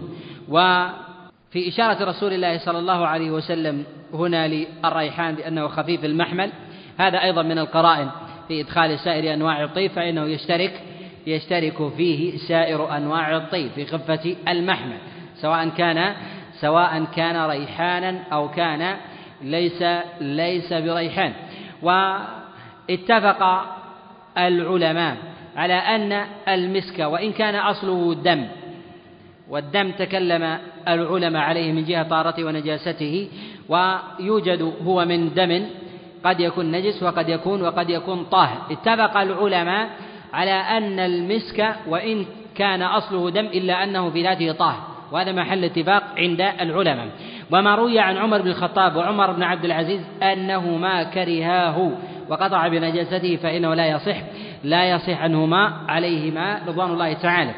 [0.50, 6.52] وفي إشارة رسول الله صلى الله عليه وسلم هنا للريحان بأنه خفيف المحمل
[6.98, 8.10] هذا أيضا من القرائن
[8.48, 10.82] في إدخال سائر أنواع الطيب فإنه يشترك
[11.28, 14.98] يشترك فيه سائر أنواع الطيب في خفة المحمل
[15.36, 16.16] سواء كان
[16.60, 18.98] سواء كان ريحانا أو كان
[19.42, 19.84] ليس
[20.22, 21.34] ليس بريحان.
[21.82, 23.66] واتفق
[24.38, 25.18] العلماء
[25.58, 28.48] على أن المسك وإن كان أصله دم
[29.50, 33.30] والدم تكلم العلماء عليه من جهة طهارته ونجاسته
[33.70, 35.65] ويوجد هو من دم
[36.24, 38.58] قد يكون نجس وقد يكون وقد يكون طاهر.
[38.72, 39.89] اتفق العلماء
[40.34, 44.82] على أن المسك وإن كان أصله دم إلا أنه في ذاته طاهر.
[45.12, 47.08] وهذا محل اتفاق عند العلماء.
[47.52, 51.91] وما روي عن عمر بن الخطاب وعمر بن عبد العزيز أنهما كرهاه
[52.30, 54.17] وقطع بنجاسته فإنه لا يصح.
[54.63, 57.54] لا يصح عنهما عليهما رضوان الله تعالى.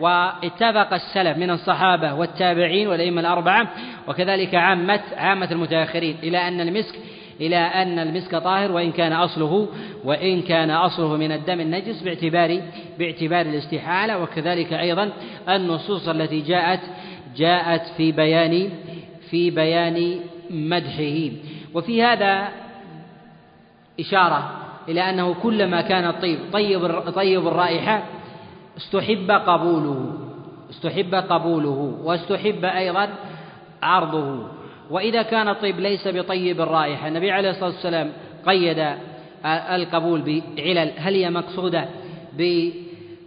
[0.00, 3.68] واتفق السلف من الصحابة والتابعين والأئمة الأربعة
[4.08, 6.94] وكذلك عامة عامة المتأخرين إلى أن المسك
[7.40, 9.68] إلى أن المسك طاهر وإن كان أصله
[10.04, 12.60] وإن كان أصله من الدم النجس باعتبار
[12.98, 14.22] باعتبار الاستحالة.
[14.22, 15.10] وكذلك أيضا
[15.48, 16.80] النصوص التي جاءت
[17.36, 18.70] جاءت في بيان
[19.30, 21.30] في بيان مدحه.
[21.74, 22.48] وفي هذا
[24.00, 28.02] إشارة إلى أنه كلما كان الطيب طيب طيب الرائحة
[28.76, 30.18] استحب قبوله
[30.70, 33.08] استحب قبوله واستحب أيضا
[33.82, 34.46] عرضه.
[34.90, 38.12] وإذا كان الطيب ليس بطيب الرائحة النبي عليه الصلاة والسلام
[38.46, 38.86] قيد
[39.46, 40.90] القبول بعلل.
[40.96, 41.88] هل هي مقصودة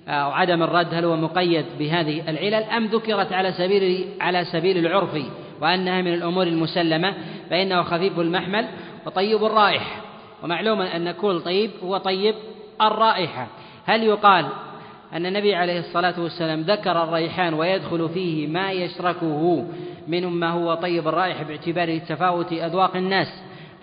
[0.08, 5.18] أو عدم الرد؟ هل هو مقيد بهذه العلل؟ أم ذكرت على سبيل على سبيل العرف
[5.62, 7.14] وأنها من الأمور المسلمة
[7.50, 8.68] فإنه خفيف المحمل
[9.06, 10.07] وطيب الرائحة
[10.44, 12.36] ومعلوم أن كل طيب هو طيب
[12.82, 13.48] الرائحة.
[13.86, 14.46] هل يقال
[15.14, 19.66] أن النبي عليه الصلاة والسلام ذكر الريحان ويدخل فيه ما يشركه
[20.08, 23.28] من ما هو طيب الرائحة باعتبار تفاوت أذواق الناس؟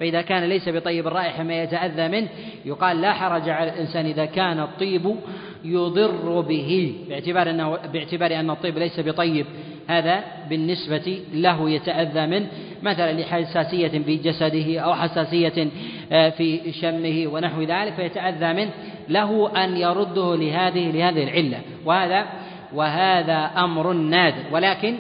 [0.00, 2.28] فإذا كان ليس بطيب الرائحة ما يتأذى منه.
[2.64, 5.16] يقال لا حرج على الإنسان إذا كان الطيب
[5.64, 9.46] يضر به باعتبار أنه باعتبار أن الطيب ليس بطيب.
[9.86, 12.46] هذا بالنسبة له يتأذى منه.
[12.85, 15.68] مثلا لحساسية في جسده أو حساسية
[16.12, 18.70] آه، في شمه ونحو ذلك فيتأذى منه
[19.09, 21.59] له أن يرده لهذه لهذه العلة.
[21.85, 22.27] وهذا
[22.75, 24.42] وهذا أمر نادر.
[24.53, 24.97] ولكن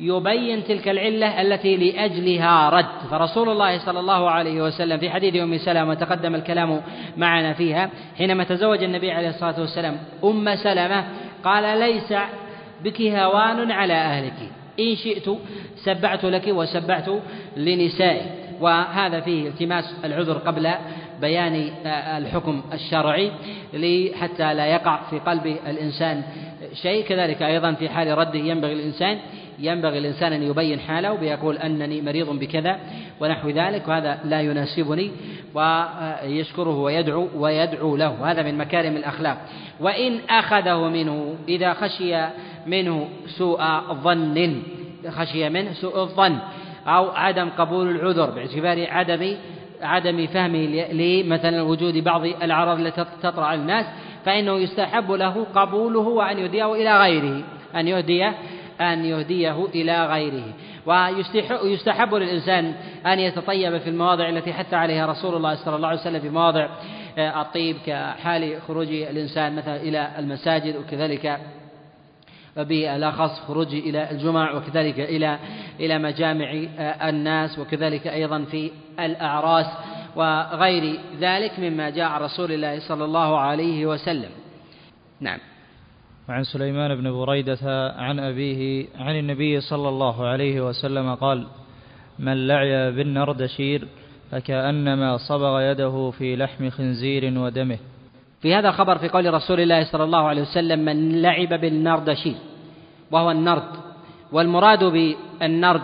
[0.00, 3.10] يبين تلك العلة التي لأجلها رد.
[3.10, 6.80] فرسول الله صلى الله عليه وسلم في حديث أم سلمة وتقدم الكلام
[7.16, 11.04] معنا فيها حينما تزوج النبي عليه الصلاة والسلام أم سلمة
[11.44, 12.14] قال ليس
[12.84, 14.57] بك هوان على أهلك.
[14.80, 15.30] إن شئت
[15.84, 17.08] سبعت لك وسبعت
[17.56, 18.22] لنسائي
[18.60, 20.70] وهذا فيه التماس العذر قبل
[21.20, 23.32] بيان الحكم الشرعي
[24.14, 26.22] حتى لا يقع في قلب الإنسان
[26.82, 27.04] شيء.
[27.04, 29.18] كذلك أيضا في حال رده ينبغي الإنسان
[29.58, 32.78] ينبغي الإنسان أن يبين حاله بيقول أنني مريض بكذا
[33.20, 35.10] ونحو ذلك وهذا لا يناسبني
[35.54, 38.30] ويشكره ويدعو ويدعو له.
[38.30, 39.38] هذا من مكارم الأخلاق.
[39.80, 42.16] وإن أخذه منه إذا خشي
[42.70, 43.60] منه سوء
[43.92, 44.62] ظن.
[45.08, 46.38] خشي منه سوء الظن
[46.86, 49.36] أو عدم قبول العذر باعتبار عدم
[49.82, 50.58] عدم فهمه
[50.92, 53.86] لمثلا وجود بعض الأعراض التي تطرأ الناس
[54.24, 57.42] فإنه يستحب له قبوله وأن يهديه إلى غيره
[57.76, 58.34] أن يهديه
[58.80, 60.44] أن يهديه إلى غيره.
[60.86, 62.74] ويستحب للإنسان
[63.06, 66.68] أن يتطيب في المواضع التي حث عليها رسول الله صلى الله عليه وسلم في مواضع
[67.18, 71.40] آه، الطيب كحال خروج الإنسان مثلا إلى المساجد وكذلك
[72.60, 75.38] بالأخص خروج إلى الجمع وكذلك إلى
[75.80, 79.66] إلى مجامع آه، الناس وكذلك أيضا في الأعراس
[80.16, 84.30] وغير ذلك مما جاء عن رسول الله صلى الله عليه وسلم.
[85.20, 85.38] نعم.
[86.28, 91.46] وعن سليمان بن بريدة عن أبيه عن النبي صلى الله عليه وسلم قال
[92.18, 93.88] من لعي بالنردشير
[94.30, 97.78] فكأنما صبغ يده في لحم خنزير ودمه
[98.40, 102.34] في هذا خبر في قول رسول الله صلى الله عليه وسلم من لعب بالنردشير
[103.10, 103.70] وهو النرد.
[104.32, 105.82] والمراد بالنرد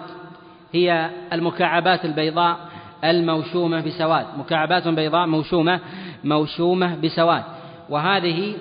[0.73, 2.59] هي المكعبات البيضاء
[3.05, 4.27] الموشومة بسواد.
[4.39, 5.81] مكعبات بيضاء موشومة
[6.25, 7.43] موشومة بسواد.
[7.89, 8.55] وهذه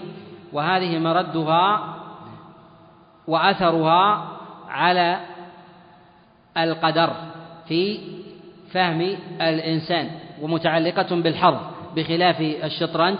[0.54, 1.96] وهذه مردها
[3.28, 4.28] وأثرها
[4.70, 5.20] على
[6.58, 7.10] القدر
[7.68, 8.00] في
[8.72, 10.10] فهم الإنسان
[10.42, 11.56] ومتعلقة بالحظ
[11.96, 13.18] بخلاف الشطرنج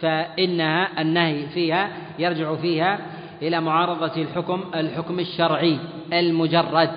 [0.00, 2.98] فإنها النهي فيها يرجع فيها
[3.42, 5.78] إلى معارضة الحكم الحكم الشرعي
[6.12, 6.90] المجرد.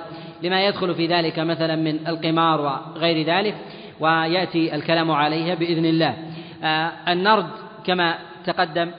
[0.44, 3.56] لما يدخل في ذلك مثلا من القمار وغير ذلك
[4.00, 6.16] ويأتي الكلام عليها بإذن الله.
[6.64, 7.48] آه، النرد
[7.86, 8.92] كما تقدم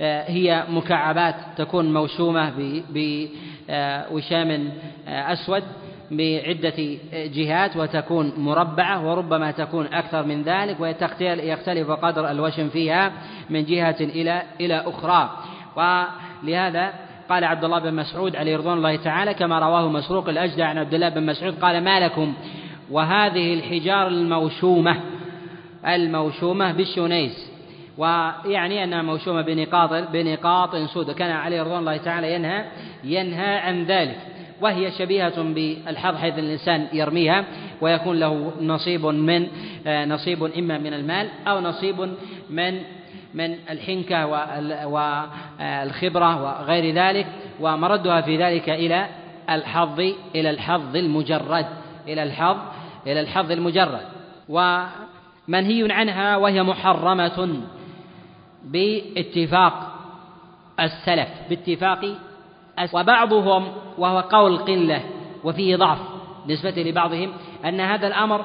[0.00, 2.52] آه، هي مكعبات تكون موشومة
[2.90, 4.70] بوشام
[5.08, 5.62] آه، أسود.
[6.10, 13.12] بعدة جهات وتكون مربعة وربما تكون أكثر من ذلك ويختلف قدر الوشم فيها
[13.50, 15.30] من جهة إلى إلى أخرى.
[15.76, 16.92] ولهذا
[17.28, 20.94] قال عبد الله بن مسعود عليه رضوان الله تعالى كما رواه مسروق الأجدع عن عبد
[20.94, 22.34] الله بن مسعود قال ما لكم؟
[22.90, 24.96] وهذه الحجار الموشومة
[25.86, 27.50] الموشومة بالشونيس.
[27.98, 32.64] ويعني أنها موشومة بنقاط بنقاط سود كان عليه رضوان الله تعالى ينهى
[33.04, 34.16] ينهى عن ذلك.
[34.60, 37.44] وهي شبيهة بالحظ حيث الإنسان يرميها
[37.80, 39.48] ويكون له نصيب من
[39.86, 42.14] آه، نصيب إما من المال أو نصيب
[42.50, 42.82] من
[43.34, 44.26] من الحنكة
[44.86, 47.26] والخبرة وغير ذلك.
[47.60, 49.06] ومردها في ذلك إلى
[49.50, 50.00] الحظ
[50.34, 51.66] إلى الحظ المجرد
[52.08, 52.56] إلى الحظ
[53.06, 54.06] إلى الحظ المجرد.
[54.48, 57.60] ومنهي عنها وهي محرمة
[58.64, 59.94] باتفاق
[60.80, 62.14] السلف باتفاق
[62.92, 65.02] وبعضهم وهو قول قلة
[65.44, 65.98] وفيه ضعف
[66.48, 67.32] نسبة لبعضهم
[67.64, 68.44] أن هذا الأمر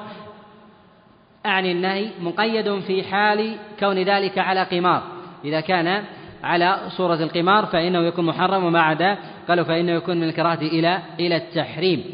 [1.46, 5.02] أعني النهي مقيد في حال كون ذلك على قمار.
[5.44, 6.04] إذا كان
[6.44, 9.18] على صورة القمار فإنه يكون محرم وما عدا
[9.48, 12.04] قالوا فإنه يكون من الكراهة إلى إلى التحريم.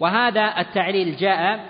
[0.00, 1.60] وهذا التعليل جاء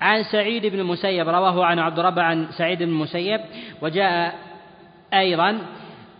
[0.00, 3.40] عن سعيد بن المسيب رواه عن عبد الرب عن سعيد بن المسيب
[3.82, 4.34] وجاء
[5.14, 5.58] أيضا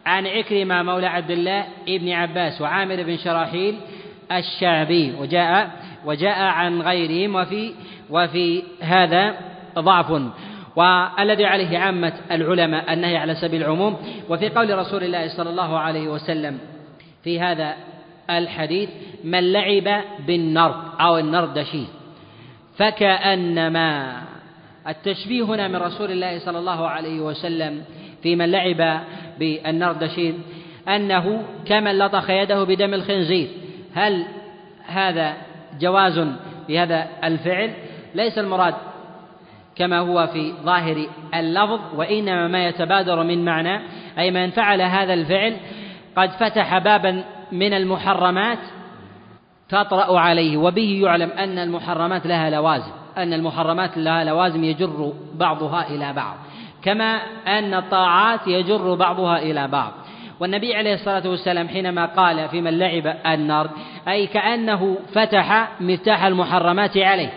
[0.08, 3.78] عن عكرمة مولى عبد الله ابن عباس وعامر بن شراحيل
[4.32, 5.70] الشعبي وجاء
[6.04, 7.72] وجاء عن غيرهم وفي
[8.10, 9.34] وفي هذا
[9.78, 10.22] ضعف.
[10.76, 13.96] والذي عليه عامة العلماء النهي على سبيل العموم
[14.28, 16.58] وفي قول رسول الله صلى الله عليه وسلم
[17.24, 17.74] في هذا
[18.30, 18.88] الحديث
[19.24, 21.84] من لعب بالنرد أو النردشي
[22.76, 24.22] فكأنما.
[24.88, 27.84] التشبيه هنا من رسول الله صلى الله عليه وسلم
[28.22, 29.00] في من لعب
[29.38, 30.42] بالنردشين
[30.88, 33.48] أنه كمن لطخ يده بدم الخنزير.
[33.94, 34.24] هل
[34.86, 35.36] هذا
[35.80, 36.28] جواز
[36.68, 37.70] بهذا الفعل؟
[38.14, 38.74] ليس المراد
[39.76, 43.80] كما هو في ظاهر اللفظ وإنما ما يتبادر من معنى
[44.18, 45.56] أي من فعل هذا الفعل
[46.16, 48.58] قد فتح بابا من المحرمات
[49.68, 56.12] تطرأ عليه وبه يعلم أن المحرمات لها لوازم أن المحرمات لها لوازم يجر بعضها إلى
[56.12, 56.36] بعض.
[56.82, 59.92] كما أن الطاعات يجر بعضها إلى بعض.
[60.40, 63.70] والنبي عليه الصلاة والسلام حينما قال في من لعب النار
[64.08, 67.32] أي كأنه فتح مفتاح المحرمات عليه.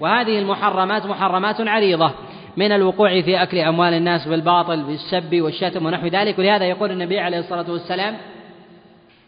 [0.00, 2.10] وهذه المحرمات محرمات عريضة
[2.56, 6.38] من الوقوع في أكل أموال الناس بالباطل بالسب والشتم ونحو ذلك.
[6.38, 8.16] ولهذا يقول النبي عليه الصلاة والسلام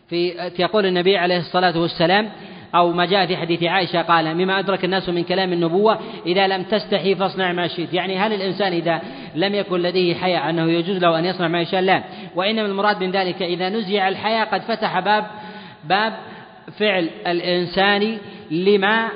[0.08, 2.30] في يقول النبي عليه الصلاة والسلام
[2.74, 6.62] أو ما جاء في حديث عائشة قال مما أدرك الناس من كلام النبوة إذا لم
[6.62, 7.94] تستحي فاصنع ما شئت.
[7.94, 9.00] يعني هل الإنسان إذا
[9.34, 12.02] لم يكن لديه حياء أنه يجوز له أن يصنع ما يشاء؟ لا.
[12.34, 15.26] وإنما المراد من ذلك إذا نزع الحياء قد فتح باب
[15.84, 16.12] باب
[16.78, 18.18] فعل الإنسان
[18.50, 19.08] لما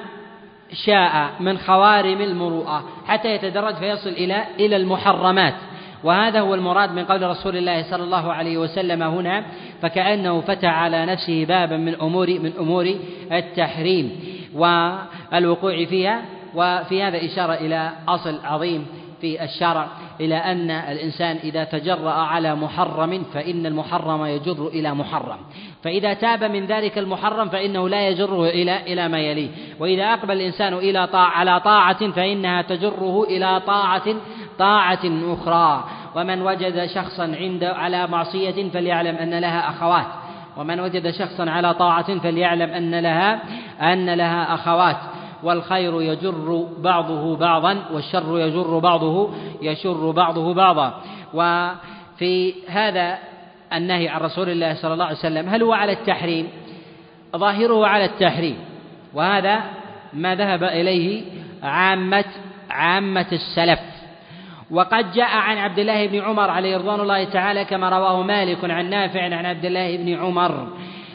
[0.72, 5.54] شاء من خوارم المروءة حتى يتدرج فيصل إلى إلى المحرمات.
[6.04, 9.44] وهذا هو المراد من قول رسول الله صلى الله عليه وسلم هنا
[9.82, 12.94] فكأنه فتح على نفسه بابا من أمور من أمور
[13.32, 14.20] التحريم
[14.54, 16.22] والوقوع فيها
[16.54, 18.86] وفي هذا إشارة إلى أصل عظيم
[19.20, 19.86] في الشرع
[20.20, 25.36] إلى أن الإنسان إذا تجرأ على محرم فإن المحرم يجر إلى محرم.
[25.84, 29.48] فإذا تاب من ذلك المحرم فإنه لا يجره إلى إلى ما يليه.
[29.80, 34.14] وإذا أقبل الإنسان إلى طاعة على طاعة فإنها تجره إلى طاعة
[34.58, 35.84] طاعة أخرى.
[36.16, 40.06] ومن وجد شخصا عند على معصية فليعلم أن لها أخوات.
[40.56, 43.40] ومن وجد شخصا على طاعة فليعلم أن لها
[43.92, 44.96] أن لها أخوات.
[45.42, 50.94] والخير يجر بعضه بعضا والشر يجر بعضه يشر بعضه بعضا.
[51.34, 53.18] وفي هذا
[53.72, 56.48] النهي عن رسول الله صلى الله عليه وسلم هل هو على التحريم؟
[57.36, 58.58] ظاهره على التحريم.
[59.14, 59.60] وهذا
[60.12, 61.22] ما ذهب إليه
[61.62, 62.24] عامة
[62.70, 63.80] عامة السلف.
[64.72, 68.90] وقد جاء عن عبد الله بن عمر عليه رضوان الله تعالى كما رواه مالك عن
[68.90, 70.66] نافع عن عبد الله بن عمر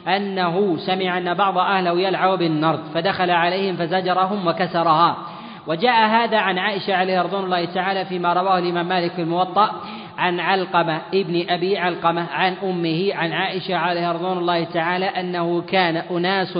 [0.07, 5.17] أنه سمع أن بعض أهله يلعب بالنرد فدخل عليهم فزجرهم وكسرها.
[5.67, 9.71] وجاء هذا عن عائشة عليه رضوان الله تعالى فيما رواه الإمام مالك في الموطأ
[10.17, 15.95] عن علقمة ابن أبي علقمة عن أمه عن عائشة عليه رضوان الله تعالى أنه كان
[15.95, 16.57] أناس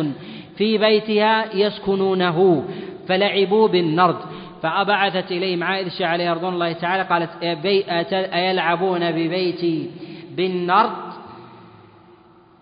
[0.58, 2.64] في بيتها يسكنونه
[3.08, 4.18] فلعبوا بالنرد.
[4.64, 7.30] فأبعثت إليهم عائشة عليه رضوان الله تعالى قالت
[8.34, 9.92] أيلعبون ببيتي
[10.36, 11.08] بالنرد؟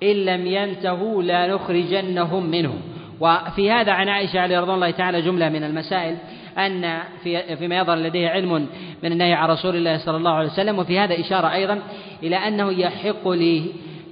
[0.04, 2.74] إن لم ينتهوا لا نخرجنهم منه
[3.20, 6.18] وفي هذا عن عائشة عليه رضوان الله تعالى جملة من المسائل
[6.58, 8.68] أن في فيما يظهر لديه علم
[9.04, 11.82] من النهي عن رسول الله صلى الله عليه وسلم وفي هذا إشارة أيضا
[12.24, 13.28] إلى أنه يحق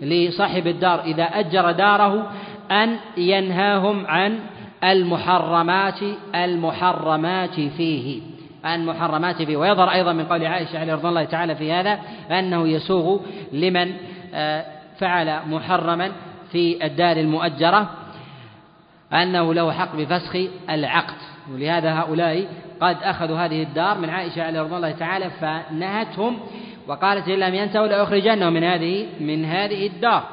[0.02, 2.32] لصاحب الدار إذا أجر داره
[2.72, 4.40] أن ينهاهم عن
[4.84, 6.00] المحرمات
[6.36, 8.22] المحرمات فيه.
[8.66, 9.58] المحرمات فيه.
[9.58, 12.00] ويظهر أيضا من قول عائشة عليه رضي الله تعالى في هذا
[12.32, 13.20] أنه يسوغ
[13.52, 13.94] لمن
[14.34, 14.66] آه،
[15.00, 16.12] فعل محرما
[16.52, 17.90] في الدار المؤجرة
[19.14, 20.36] أنه له حق بفسخ
[20.70, 21.16] العقد.
[21.52, 22.48] ولهذا هؤلاء
[22.82, 26.40] قد أخذوا هذه الدار من عائشة عليه رضي الله تعالى فنهتهم
[26.88, 30.24] وقالت إن لم ينتهوا لأخرجنهم من هذه من هذه الدار.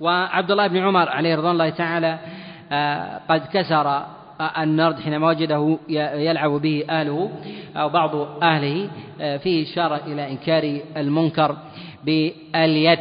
[0.00, 2.18] وعبد الله بن عمر عليه رضي الله تعالى
[3.28, 4.06] قد كسر
[4.58, 5.78] النرد حينما وجده
[6.28, 7.30] يلعب به أهله
[7.76, 8.90] أو بعض أهله
[9.38, 11.56] فيه إشارة إلى إنكار المنكر
[12.04, 12.98] باليد.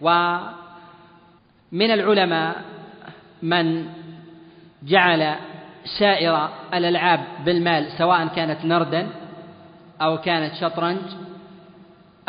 [0.00, 2.56] ومن العلماء
[3.42, 3.84] من
[4.82, 5.34] جعل
[5.98, 9.06] سائر الألعاب بالمال سواء كانت نردا
[10.02, 10.98] أو كانت شطرنج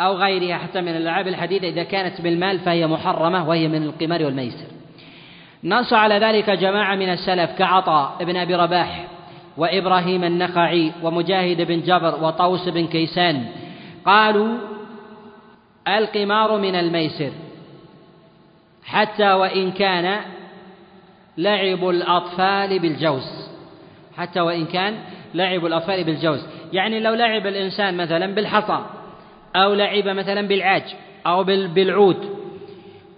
[0.00, 4.69] أو غيرها حتى من الألعاب الحديثة إذا كانت بالمال فهي محرمة وهي من القمار والميسر.
[5.64, 9.06] نص على ذلك جماعة من السلف كعطاء بن أبي رباح
[9.56, 13.46] وإبراهيم النخعي ومجاهد بن جبر وطوس بن كيسان.
[14.06, 14.58] قالوا
[15.88, 17.30] القمار من الميسر.
[18.84, 20.20] حتى وإن كان
[21.38, 23.48] لعب الأطفال بالجوز.
[24.16, 24.98] حتى وإن كان
[25.34, 26.46] لعب الأطفال بالجوز.
[26.72, 28.80] يعني لو لعب الإنسان مثلا بالحصى
[29.56, 30.84] أو لعب مثلا بالعاج
[31.26, 32.36] أو بالعود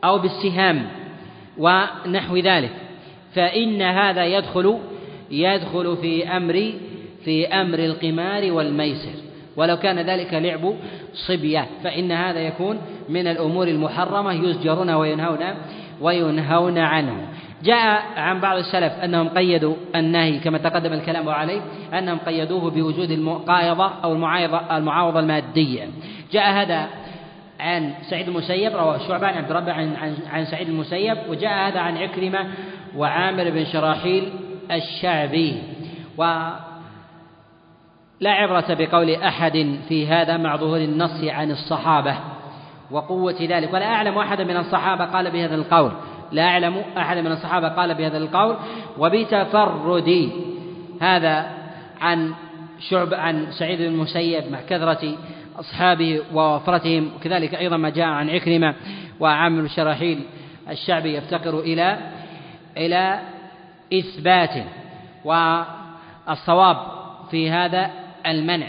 [0.04, 1.01] أو بالسهام
[1.58, 2.72] ونحو ذلك.
[3.34, 4.78] فإن هذا يدخل
[5.30, 6.72] يدخل في أمر
[7.24, 9.14] في أمر القمار والميسر.
[9.56, 10.74] ولو كان ذلك لعب
[11.12, 12.78] صبية فإن هذا يكون
[13.08, 15.40] من الأمور المحرمة يزجرون وينهون
[16.00, 17.28] وينهون عنه.
[17.64, 21.60] جاء عن بعض السلف أنهم قيدوا النهي كما تقدم الكلام عليه
[21.98, 25.88] أنهم قيدوه بوجود المقايضة أو المعايضة المعاوضة المادية.
[26.32, 26.88] جاء هذا
[27.60, 31.96] عن سعيد المسيب رواه شعبة عن عبد الرب عن, عن, سعيد المسيب وجاء هذا عن
[31.96, 32.46] عكرمة
[32.96, 34.32] وعامر بن شراحيل
[34.70, 35.62] الشعبي.
[36.16, 36.60] ولا
[38.24, 42.16] عبرة بقول أحد في هذا مع ظهور النص عن الصحابة
[42.90, 43.74] وقوة ذلك.
[43.74, 45.92] ولا أعلم أحدا من الصحابة قال بهذا القول.
[46.32, 48.56] لا أعلم أحد من الصحابة قال بهذا القول.
[48.98, 50.30] وبتفرد
[51.00, 51.46] هذا
[52.00, 52.34] عن
[52.90, 55.14] شعب عن سعيد بن المسيب مع كثرة
[55.58, 58.74] أصحابه ووفرتهم وكذلك أيضا ما جاء عن عكرمة
[59.20, 60.20] وعامر الشراحيل
[60.70, 61.98] الشعبي يفتقر إلى
[62.76, 63.20] إلى
[63.92, 64.64] إثبات
[65.24, 66.76] والصواب
[67.30, 67.90] في هذا
[68.26, 68.66] المنع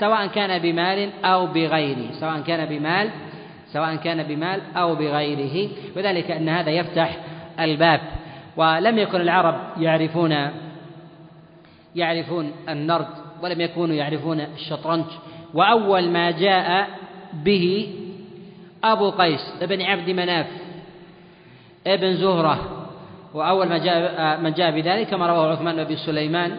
[0.00, 3.10] سواء كان بمال أو بغيره سواء كان بمال
[3.72, 5.70] سواء كان بمال أو بغيره.
[5.96, 7.16] وذلك أن هذا يفتح
[7.60, 8.00] الباب.
[8.56, 10.50] ولم يكن العرب يعرفون
[11.94, 13.06] يعرفون النرد
[13.42, 15.04] ولم يكونوا يعرفون الشطرنج.
[15.54, 16.88] وأول ما جاء
[17.32, 17.94] به
[18.84, 20.46] أبو قيس بن عبد مناف
[21.86, 22.86] ابن زهرة
[23.34, 26.56] وأول ما جاء من جاء بذلك كما رواه عثمان بن أبي سليمان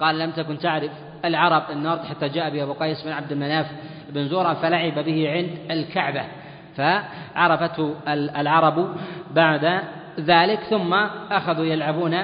[0.00, 0.90] قال لم تكن تعرف
[1.24, 3.66] العرب النرد حتى جاء به أبو قيس بن عبد المناف
[4.10, 6.22] بن زهرة فلعب به عند الكعبة
[6.76, 8.96] فعرفته العرب
[9.30, 9.80] بعد
[10.20, 10.94] ذلك ثم
[11.30, 12.16] أخذوا يلعبون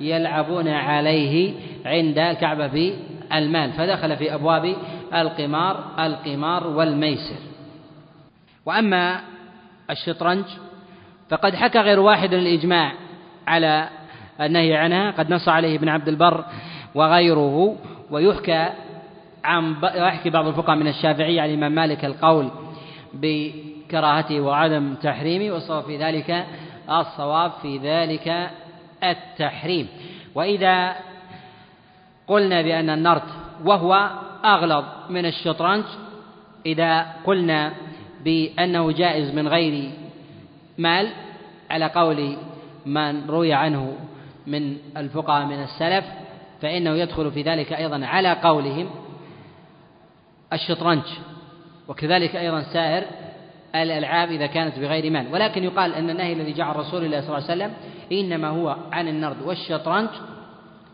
[0.00, 1.54] يلعبون عليه
[1.86, 2.94] عند الكعبة في
[3.32, 4.76] المال فدخل في أبواب
[5.14, 7.40] القمار القمار والميسر.
[8.66, 9.20] وأما
[9.90, 10.44] الشطرنج
[11.30, 12.92] فقد حكى غير واحد الإجماع
[13.46, 13.88] على
[14.40, 16.44] النهي عنها قد نص عليه ابن عبد البر
[16.94, 17.76] وغيره
[18.10, 18.68] ويحكى
[19.44, 22.50] عن يحكي بعض الفقهاء من الشافعية عن الإمام مالك القول
[23.14, 26.46] بكراهته وعدم تحريمه والصواب في ذلك
[26.90, 28.50] الصواب في ذلك
[29.04, 29.88] التحريم.
[30.34, 30.94] وإذا
[32.28, 33.22] قلنا بأن النرد
[33.64, 34.10] وهو
[34.44, 35.84] أغلظ من الشطرنج
[36.66, 37.72] إذا قلنا
[38.24, 39.90] بأنه جائز من غير
[40.78, 41.08] مال
[41.70, 42.36] على قول
[42.86, 43.96] من روي عنه
[44.46, 46.04] من الفقهاء من السلف
[46.62, 48.90] فإنه يدخل في ذلك أيضا على قولهم
[50.52, 51.02] الشطرنج
[51.88, 53.04] وكذلك أيضا سائر
[53.74, 55.32] الألعاب إذا كانت بغير مال.
[55.32, 57.72] ولكن يقال أن النهي الذي جاء عن رسول الله صلى الله عليه وسلم
[58.12, 60.08] إنما هو عن النرد والشطرنج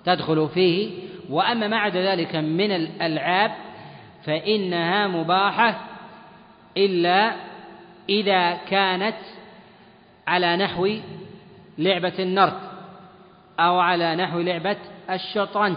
[0.05, 0.91] تدخل فيه
[1.31, 3.51] وأما ما عدا ذلك من الألعاب
[4.25, 5.81] فإنها مباحة
[6.77, 7.35] إلا
[8.09, 9.17] إذا كانت
[10.27, 10.89] على نحو
[11.79, 12.59] لعبة النرد
[13.61, 14.77] أو على نحو لعبة
[15.11, 15.77] الشطرنج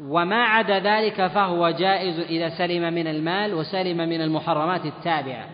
[0.00, 5.48] وما عدا ذلك فهو جائز إذا سلم من المال وسلم من المحرمات التابعة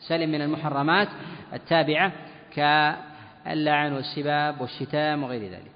[0.00, 1.08] سلم من المحرمات
[1.52, 2.12] التابعة
[2.54, 5.71] كاللعن والسباب والشتام وغير ذلك.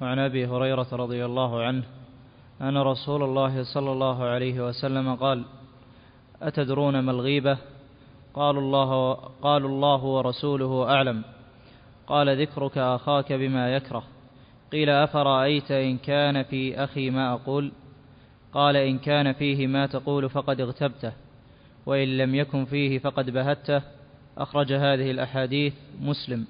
[0.00, 1.82] وعن أبي هريرة رضي الله عنه
[2.60, 5.44] أن رسول الله صلى الله عليه وسلم قال
[6.42, 7.58] أتدرون ما الغيبة؟
[8.34, 11.22] قالوا الله, قالوا الله ورسوله أعلم.
[12.06, 14.02] قال ذكرك أخاك بما يكره.
[14.72, 17.72] قيل أفرأيت إن كان في أخي ما أقول؟
[18.52, 21.12] قال إن كان فيه ما تقول فقد اغتبته
[21.86, 23.82] وإن لم يكن فيه فقد بهته.
[24.38, 26.46] أخرج هذه الأحاديث مسلم.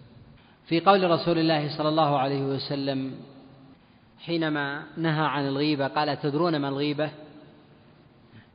[0.66, 3.14] في قول رسول الله صلى الله عليه وسلم
[4.26, 7.10] حينما نهى عن الغيبة قال تدرون ما الغيبة؟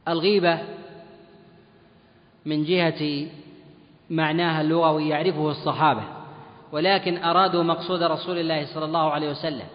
[0.07, 0.59] الغيبة
[2.45, 3.27] من جهة
[4.09, 6.03] معناها اللغوي يعرفه الصحابة
[6.71, 9.65] ولكن أرادوا مقصود رسول الله صلى الله عليه وسلم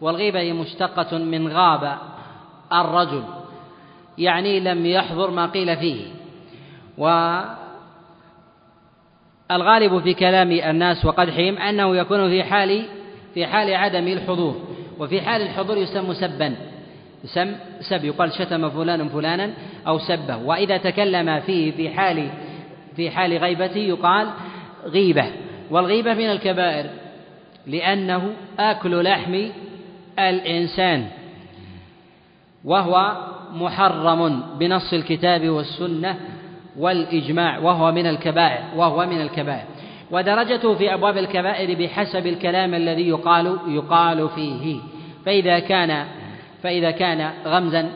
[0.00, 1.98] والغيبة هي مشتقة من غاب
[2.72, 3.24] الرجل
[4.18, 6.06] يعني لم يحضر ما قيل فيه.
[9.50, 12.86] والغالب في كلام الناس وقدحهم أنه يكون في حال
[13.34, 14.73] في حال عدم الحضور.
[14.98, 16.54] وفي حال الحضور يسمى سبا.
[17.24, 19.50] يسم سب يقال شتم فلان فلانا
[19.86, 20.36] أو سبه.
[20.36, 22.28] وإذا تكلم فيه في حال
[22.96, 24.28] في حال غيبته يقال
[24.84, 25.26] غيبة.
[25.70, 26.90] والغيبة من الكبائر
[27.66, 29.48] لأنه آكل لحم
[30.18, 31.06] الإنسان
[32.64, 33.16] وهو
[33.52, 36.16] محرم بنص الكتاب والسنة
[36.78, 39.64] والإجماع وهو من الكبائر وهو من الكبائر.
[40.14, 44.80] ودرجته في أبواب الكبائر بحسب الكلام الذي يقال يقال فيه.
[45.26, 46.06] فإذا كان
[46.62, 47.90] فإذا كان غمزا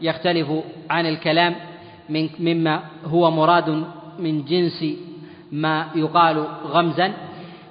[0.00, 0.52] يختلف
[0.90, 1.54] عن الكلام
[2.08, 3.84] من مما هو مراد
[4.18, 4.84] من جنس
[5.52, 7.12] ما يقال غمزا.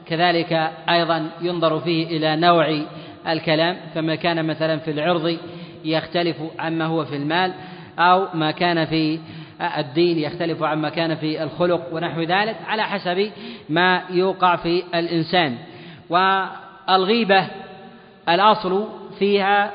[0.06, 2.82] كذلك أيضا ينظر فيه إلى نوع
[3.28, 3.78] الكلام.
[3.96, 5.38] فما كان مثلا في العرض
[5.86, 7.54] يختلف عما هو في المال
[8.00, 9.20] أو ما كان في
[9.62, 13.32] الدين يختلف عما كان في الخلق ونحو ذلك على حسب
[13.70, 15.58] ما يوقع في الإنسان.
[16.10, 17.48] والغيبة
[18.30, 18.88] الأصل
[19.20, 19.72] فيها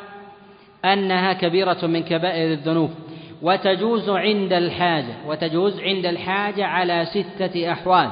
[0.84, 2.91] أنها كبيرة من كبائر الذنوب
[3.43, 8.11] وتجوز عند الحاجة وتجوز عند الحاجة على ستة أحوال.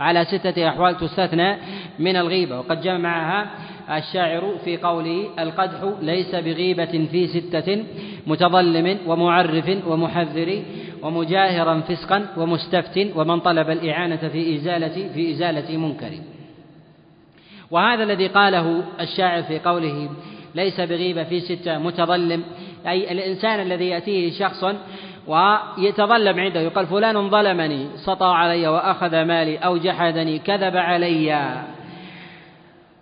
[0.00, 1.56] على ستة أحوال تستثنى
[1.98, 3.50] من الغيبة وقد جمعها
[3.90, 7.84] الشاعر في قوله القدح ليس بغيبة في ستة
[8.26, 10.62] متظلم ومعرف ومحذر
[11.02, 16.10] ومجاهرا فسقا ومستفت ومن طلب الإعانة في إزالة في إزالة منكر.
[17.70, 20.10] وهذا الذي قاله الشاعر في قوله
[20.54, 22.42] ليس بغيبة في ستة متظلم.
[22.86, 24.64] أي الإنسان الذي يأتيه شخص
[25.26, 31.34] ويتظلم عنده يقال فلان ظلمني سطى علي وأخذ مالي أو جحدني كذب علي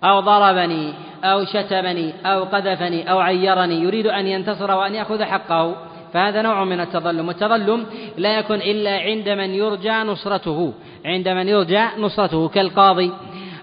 [0.05, 0.92] أو ضربني
[1.24, 5.89] أو شتمني أو قذفني أو عيرني يريد أن ينتصر وأن يأخذ حقه.
[6.13, 7.29] فهذا نوع من التظلم.
[7.29, 7.87] والتظلم
[8.19, 10.73] لا يكون إلا عند من يرجى نصرته
[11.05, 12.49] عند من يرجى نصرته.
[12.49, 13.13] كالقاضي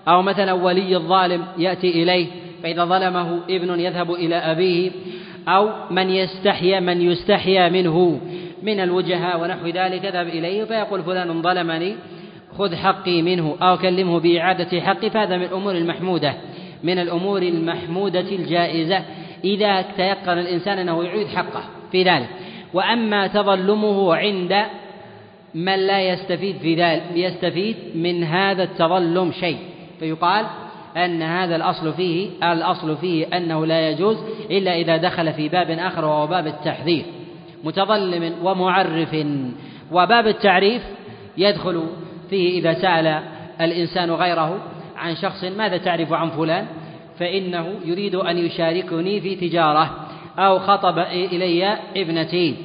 [0.08, 2.28] أو مثلا ولي الظالم يأتي إليه
[2.64, 4.92] فإذا ظلمه ابن يذهب إلى أبيه
[5.48, 8.20] أو من يستحيا من يستحيا منه
[8.64, 11.96] من الوجهاء ونحو ذلك يذهب إليه فيقول فلان ظلمني
[12.58, 15.10] خذ حقي منه أو كلمه بإعادة حقي.
[15.10, 16.34] فهذا من الأمور المحمودة
[16.84, 19.04] من الأمور المحمودة الجائزة.
[19.44, 22.30] إذا تيقن الإنسان أنه يعيد حقه في ذلك.
[22.74, 24.64] وأما تظلمه عند
[25.56, 29.58] من لا يستفيد في ذلك يستفيد من هذا التظلم شيء.
[30.00, 30.46] فيقال
[30.98, 34.18] أن هذا الأصل فيه الأصل فيه أنه لا يجوز
[34.52, 37.06] إلا إذا دخل في باب آخر وهو باب التحذير.
[37.64, 39.16] متظلم ومعرف.
[39.92, 40.82] وباب التعريف
[41.38, 41.84] يدخل
[42.30, 43.24] فيه إذا سأل
[43.62, 44.60] الإنسان غيره
[44.98, 46.68] عن شخص ماذا تعرف عن فلان؟
[47.20, 50.07] فإنه يريد أن يشاركني في تجارة.
[50.40, 52.56] أو خطب إلي ابنتي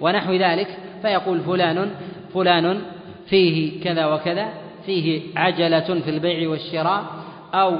[0.00, 0.68] ونحو ذلك
[1.02, 1.90] فيقول فلان
[2.34, 2.80] فلان
[3.26, 4.48] فيه كذا وكذا
[4.86, 7.04] فيه عجلة في البيع والشراء
[7.54, 7.76] أو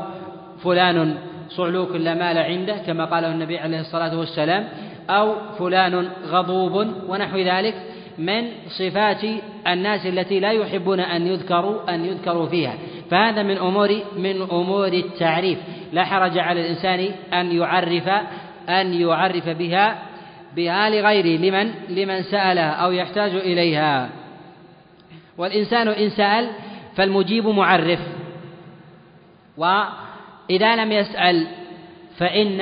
[0.64, 1.14] فلان
[1.48, 4.68] صعلوك لا مال عنده كما قاله النبي عليه الصلاة والسلام
[5.11, 7.74] أو فلان غضوب ونحو ذلك
[8.18, 9.24] من صفات
[9.66, 12.74] الناس التي لا يحبون أن يذكروا أن يذكروا فيها.
[13.11, 15.59] فهذا من أمور من أمور التعريف.
[15.92, 18.11] لا حرج على الإنسان أن يعرف
[18.69, 20.03] أن يعرف بها
[20.57, 24.09] بها لغيره لمن لمن سألها أو يحتاج إليها.
[25.39, 26.49] والإنسان إن سأل
[26.97, 28.01] فالمجيب معرف.
[29.57, 31.47] وإذا لم يسأل
[32.19, 32.61] فإن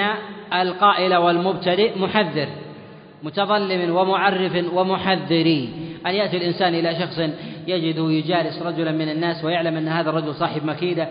[0.53, 2.49] القائل والمبتدئ محذر
[3.23, 5.69] متظلم ومعرف ومحذر.
[6.07, 7.19] أن يأتي الإنسان إلى شخص
[7.67, 11.09] يجده يجالس رجلا من الناس ويعلم أن هذا الرجل صاحب مكيدة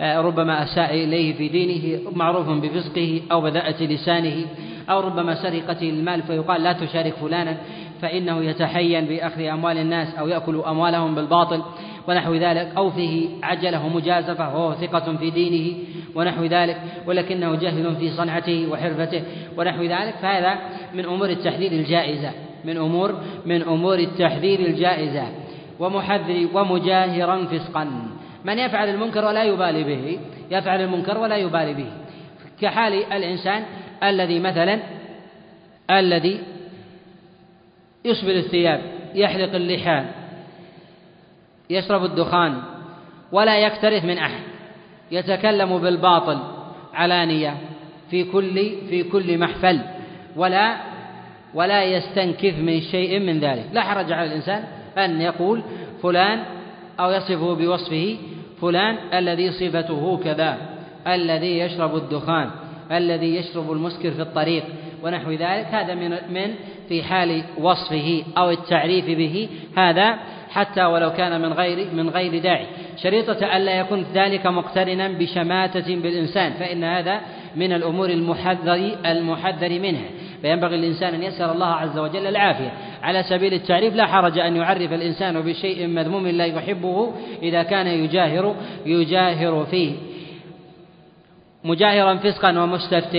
[0.00, 4.46] وربما أساء إليه في دينه معروف بفسقه أو بذاءة لسانه
[4.90, 7.56] أو ربما سرقته المال فيقال لا تشارك فلانا
[8.02, 11.62] فإنه يتحين بأخذ أموال الناس أو يأكل أموالهم بالباطل
[12.08, 15.76] ونحو ذلك أو فيه عجلة ومجازفة وهو ثقة في دينه
[16.14, 16.76] ونحو ذلك
[17.06, 19.22] ولكنه جاهل في صنعته وحرفته
[19.58, 20.58] ونحو ذلك فهذا
[20.94, 22.30] من أمور التحذير الجائزة
[22.64, 23.14] من أمور
[23.46, 25.22] من أمور التحذير الجائزة
[25.78, 27.88] ومحذر ومجاهرا فسقا.
[28.46, 30.18] من يفعل المنكر ولا يبالي به
[30.50, 31.90] يفعل المنكر ولا يبالي به.
[32.60, 33.64] كحال الإنسان
[34.02, 34.80] الذي مثلا
[35.90, 36.40] الذي
[38.04, 38.80] يسبل الثياب
[39.14, 40.04] يحلق اللحى
[41.70, 42.62] يشرب الدخان
[43.32, 44.40] ولا يكترث من أحد
[45.10, 46.38] يتكلم بالباطل
[46.94, 47.56] علانية
[48.10, 48.54] في كل
[48.88, 49.80] في كل محفل
[50.36, 50.76] ولا
[51.54, 53.64] ولا يستنكف من شيء من ذلك.
[53.72, 54.64] لا حرج على الإنسان
[54.98, 55.62] أن يقول
[56.02, 56.44] فلان
[57.00, 58.16] أو يصفه بوصفه
[58.60, 60.56] فلان الذي صفته كذا
[61.06, 62.50] الذي يشرب الدخان
[62.92, 64.64] الذي يشرب المسكر في الطريق
[65.02, 65.66] ونحو ذلك.
[65.70, 66.54] هذا من من
[66.88, 69.48] في حال وصفه أو التعريف به.
[69.76, 70.18] هذا
[70.50, 72.66] حتى ولو كان من غير من غير داعي.
[72.96, 77.20] شريطة ألا يكون ذلك مقترنا بشماتة بالإنسان فإن هذا
[77.56, 80.08] من الأمور المحذر المحذر منها.
[80.42, 82.72] فينبغي الإنسان أن يسأل الله عز وجل العافية.
[83.06, 88.56] على سبيل التعريف لا حرج أن يعرف الإنسان بشيء مذموم لا يحبه إذا كان يجاهر
[88.86, 89.92] يجاهر فيه.
[91.64, 93.14] مجاهرا فسقا ومستفت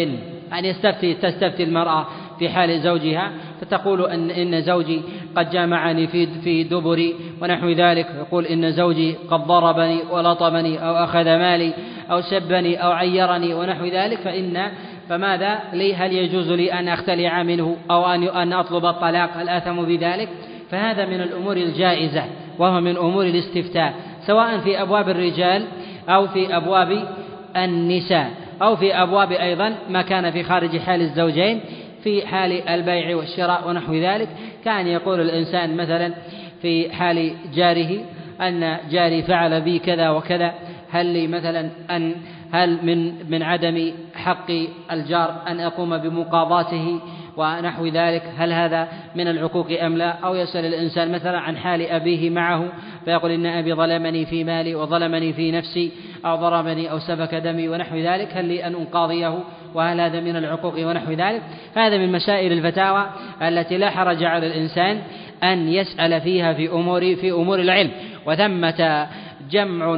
[0.54, 2.08] أن يستفتي تستفتي المرأة
[2.40, 3.32] في حال زوجها
[3.62, 5.02] فتقول أن إن زوجي
[5.36, 11.26] قد جامعني في في دبري ونحو ذلك يقول إن زوجي قد ضربني ولطمني أو أخذ
[11.26, 11.74] مالي
[12.12, 14.72] أو سبني أو عيرني ونحو ذلك فإن
[15.10, 19.82] فماذا لي؟ هل يجوز لي أن أختلع منه أو أن أن أطلب الطلاق؟ هل آثم
[19.82, 20.30] بذلك؟
[20.72, 22.24] فهذا من الأمور الجائزة
[22.60, 23.94] وهو من أمور الاستفتاء
[24.28, 25.66] سواء في أبواب الرجال
[26.10, 27.08] أو في أبواب
[27.56, 28.32] النساء
[28.62, 31.60] أو في أبواب أيضا ما كان في خارج حال الزوجين
[32.04, 34.30] في حال البيع والشراء ونحو ذلك.
[34.66, 36.14] كان يقول الإنسان مثلا
[36.62, 38.00] في حال جاره
[38.42, 40.54] أن جاري فعل بي كذا وكذا
[40.90, 42.16] هل لي مثلا أن
[42.52, 43.92] هل من من عدم
[44.28, 44.52] حق
[44.92, 47.00] الجار أن أقوم بمقاضاته
[47.38, 48.24] ونحو ذلك.
[48.38, 52.68] هل هذا من العقوق أم لا؟ أو يسأل الإنسان مثلا عن حال أبيه معه
[53.06, 55.92] فيقول إن أبي ظلمني في مالي وظلمني في نفسي
[56.26, 58.28] أو ضربني أو سفك دمي ونحو ذلك.
[58.34, 59.40] هل لي أن أنقاضيه
[59.74, 61.42] وهل هذا من العقوق ونحو ذلك؟
[61.76, 63.10] هذا من مسائل الفتاوى
[63.42, 65.02] التي لا حرج على الإنسان
[65.44, 67.92] أن يسأل فيها في أمور في أمور العلم.
[68.26, 69.08] وثمة
[69.52, 69.96] جمع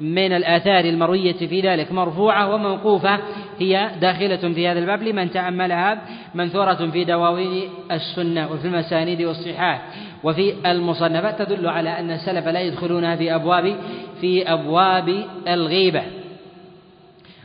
[0.00, 3.18] من الآثار المروية في ذلك مرفوعة وموقوفة
[3.58, 6.02] هي داخلة في هذا الباب لمن تأملها
[6.34, 9.82] منثورة في دواوين السنة وفي المسانيد والصحاح
[10.24, 13.76] وفي المصنفات تدل على أن السلف لا يدخلونها في أبواب
[14.20, 16.02] في أبواب الغيبة.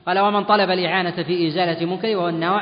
[0.07, 2.61] قال ومن طلب الإعانة في إزالة منكر وهو النوع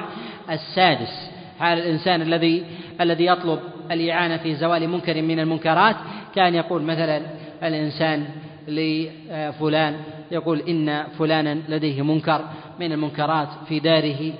[0.51, 1.37] السادس.
[1.59, 2.63] حال الإنسان الذي
[3.01, 3.59] الذي يطلب
[3.91, 5.95] الإعانة في زوال منكر من المنكرات
[6.35, 7.21] كان يقول مثلا
[7.63, 8.25] الإنسان
[8.67, 9.95] لفلان.
[10.31, 12.41] يقول إن فلانا لديه منكر
[12.79, 14.33] من المنكرات في داره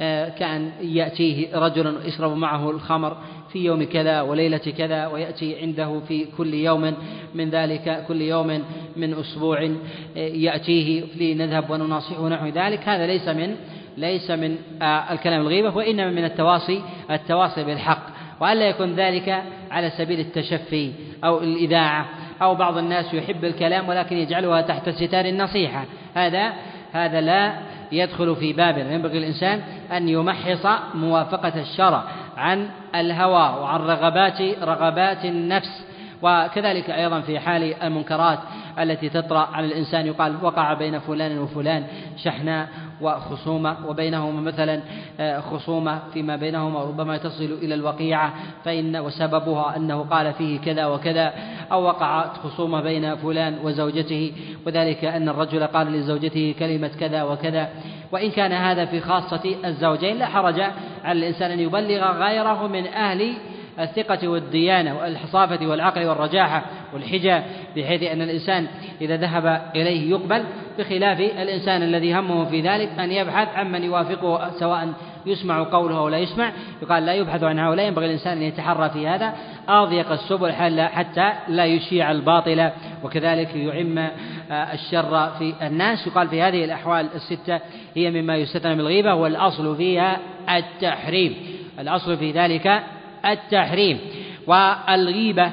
[0.00, 3.16] آه، كأن يأتيه رجل يشرب معه الخمر
[3.52, 6.94] في يوم كذا وليلة كذا ويأتي عنده في كل يوم
[7.34, 8.62] من ذلك كل يوم
[8.96, 12.88] من أسبوع آه، يأتيه لنذهب ونناصحه نحو ذلك.
[12.88, 13.56] هذا ليس من
[13.96, 18.06] ليس من آه، الكلام الغيبة وإنما من التواصي التواصي بالحق.
[18.40, 20.92] وألا يكون ذلك على سبيل التشفي
[21.24, 22.08] أو الإذاعة.
[22.42, 25.84] أو بعض الناس يحب الكلام ولكن يجعلها تحت ستار النصيحة.
[26.14, 26.52] هذا
[26.92, 27.52] هذا لا
[27.92, 29.60] يدخل في باب ينبغي الإنسان
[29.92, 32.02] أن يمحص موافقة الشرع
[32.36, 35.84] عن الهوى وعن رغبات رغبات النفس.
[36.22, 38.38] وكذلك أيضا في حال المنكرات
[38.78, 41.84] التي تطرأ على الإنسان يقال وقع بين فلان وفلان
[42.16, 42.68] شحناء
[43.00, 44.80] وخصومة وبينهما مثلا
[45.20, 48.32] آه، خصومة فيما بينهما ربما تصل إلى الوقيعة
[48.64, 51.32] فإن وسببها أنه قال فيه كذا وكذا
[51.72, 54.32] أو وقعت خصومة بين فلان وزوجته
[54.66, 57.68] وذلك أن الرجل قال لزوجته كلمة كذا وكذا.
[58.12, 60.60] وإن كان هذا في خاصة الزوجين لا حرج
[61.04, 63.34] على الإنسان أن يبلغ غيره من أهل
[63.80, 66.64] الثقة والديانة والحصافة والعقل والرجاحة
[66.94, 67.44] والحجة
[67.76, 68.66] بحيث أن الإنسان
[69.00, 70.44] إذا ذهب إليه يقبل
[70.78, 74.92] بخلاف الإنسان الذي همه في ذلك أن يبحث عمن يوافقه سواء
[75.26, 76.52] يسمع قوله أو لا يسمع.
[76.82, 79.34] يقال لا يبحث عن هؤلاء ينبغي الإنسان أن يتحرى في هذا.
[79.68, 82.70] أضيق السبل حتى لا يشيع الباطل
[83.04, 86.06] وكذلك يعم آه، الشر في الناس.
[86.06, 87.60] يقال في هذه الأحوال الستة
[87.94, 90.18] هي مما يستثنى من الغيبة والأصل فيها
[90.50, 91.36] التحريم.
[91.78, 92.82] الأصل في ذلك
[93.26, 93.98] التحريم
[94.46, 95.50] والغيبة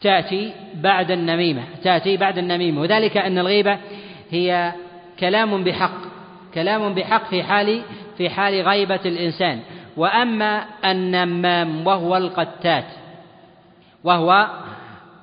[0.00, 2.80] تأتي بعد النميمة تأتي بعد النميمة.
[2.80, 3.78] وذلك أن الغيبة
[4.30, 4.72] هي
[5.20, 6.00] كلام بحق
[6.54, 7.82] كلام بحق في حال
[8.16, 9.60] في حال غيبة الإنسان.
[9.96, 12.84] وأما النمام وهو القتات
[14.04, 14.48] وهو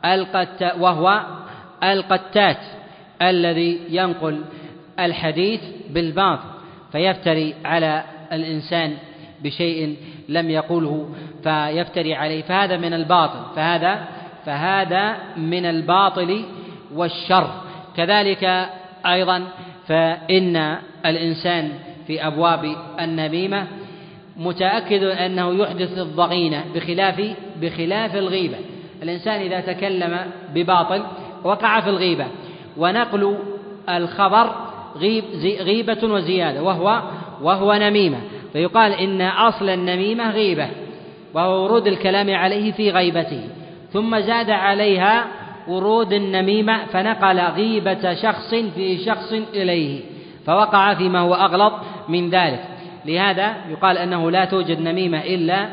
[0.05, 1.25] القتات وهو
[1.83, 2.57] القتات
[3.21, 4.41] الذي ينقل
[4.99, 6.43] الحديث بالباطل
[6.91, 8.97] فيفتري على الإنسان
[9.43, 9.95] بشيء
[10.29, 11.09] لم يقله
[11.43, 12.41] فيفتري عليه.
[12.41, 13.39] فهذا من الباطل.
[13.55, 14.05] فهذا
[14.45, 16.45] فهذا من الباطل
[16.95, 17.49] والشر.
[17.97, 18.69] كذلك
[19.05, 19.43] أيضا
[19.87, 21.71] فإن الإنسان
[22.07, 23.67] في أبواب النميمة
[24.37, 28.57] متأكد أنه يحدث الضغينة بخلاف بخلاف الغيبة.
[29.03, 30.17] الإنسان إذا تكلم
[30.53, 31.03] بباطل
[31.43, 32.25] وقع في الغيبة.
[32.77, 33.37] ونقل
[33.89, 34.55] الخبر
[34.97, 37.01] غيب غيبة وزيادة وهو
[37.41, 38.17] وهو نميمة.
[38.55, 40.67] فيقال إن أصل النميمة غيبة
[41.33, 43.41] وهو ورود الكلام عليه في غيبته.
[43.93, 45.27] ثم زاد عليها
[45.67, 49.99] ورود النميمة فنقل غيبة شخص في شخص إليه
[50.45, 51.73] فوقع فيما هو أغلط
[52.09, 52.63] من ذلك.
[53.05, 55.69] لهذا يقال أنه لا توجد نميمة إلا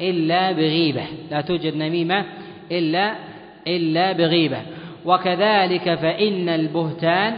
[0.00, 1.04] إلا بغيبة.
[1.30, 2.24] لا توجد نميمة
[2.70, 3.14] إلا
[3.68, 4.58] إلا بغيبة.
[5.04, 7.36] وكذلك فإن البهتان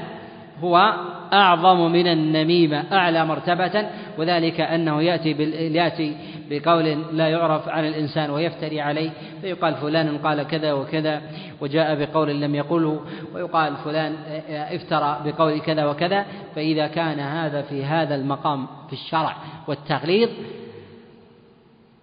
[0.62, 0.94] هو
[1.34, 3.86] أعظم من النميمة أعلى مرتبة
[4.18, 5.30] وذلك أنه يأتي
[5.74, 6.16] يأتي
[6.50, 9.10] بقول لا يعرف عن الإنسان ويفتري عليه
[9.40, 11.22] فيقال فلان قال كذا وكذا
[11.60, 13.00] وجاء بقول لم يقله
[13.34, 14.14] ويقال فلان
[14.48, 19.36] افترى بقول كذا وكذا فإذا كان هذا في هذا المقام في الشرع
[19.68, 20.30] والتغليظ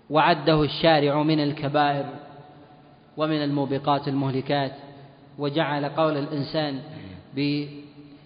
[0.09, 2.05] وعده الشارع من الكبائر
[3.17, 4.71] ومن الموبقات المهلكات
[5.39, 6.79] وجعل قول الإنسان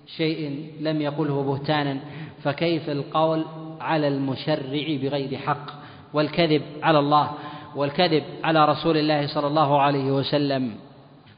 [0.05, 1.97] بشيء لم يقله بهتانا
[2.43, 3.45] فكيف القول
[3.81, 5.65] على المشرع بغير حق؟
[6.13, 7.31] والكذب على الله
[7.75, 10.71] والكذب على رسول الله صلى الله عليه وسلم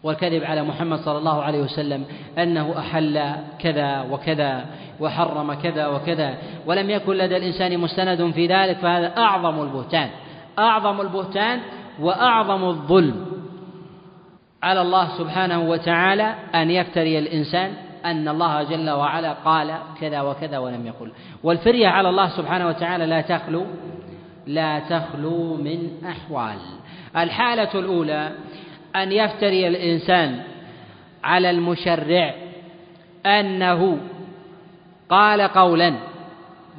[0.03, 2.05] والكذب على محمد صلى الله عليه وسلم
[2.37, 4.65] أنه أحل كذا وكذا
[4.99, 10.09] وحرم كذا وكذا ولم يكن لدى الإنسان مستند في ذلك فهذا أعظم البهتان
[10.59, 11.59] أعظم البهتان
[11.99, 13.25] وأعظم الظلم.
[14.63, 17.73] على الله سبحانه وتعالى أن يفتري الإنسان
[18.11, 21.11] أن الله جل وعلا قال كذا وكذا ولم يقل.
[21.43, 23.65] والفرية على الله سبحانه وتعالى لا تخلو
[24.47, 26.57] لا تخلو من أحوال.
[27.17, 28.31] الحالة الأولى
[28.95, 30.39] أن يفتري الإنسان
[31.23, 32.33] على المشرع
[33.25, 33.97] أنه
[35.09, 35.93] قال قولا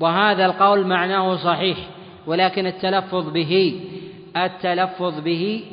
[0.01, 1.79] وهذا القول معناه صحيح
[2.27, 3.81] ولكن التلفظ به
[4.37, 5.65] التلفظ به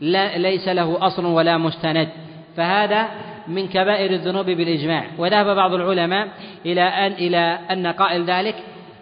[0.00, 2.08] لا ليس له أصل ولا مستند.
[2.56, 3.08] فهذا
[3.48, 5.04] من كبائر الذنوب بالإجماع.
[5.18, 6.28] وذهب بعض العلماء
[6.66, 8.54] إلى أن إلى أن قائل ذلك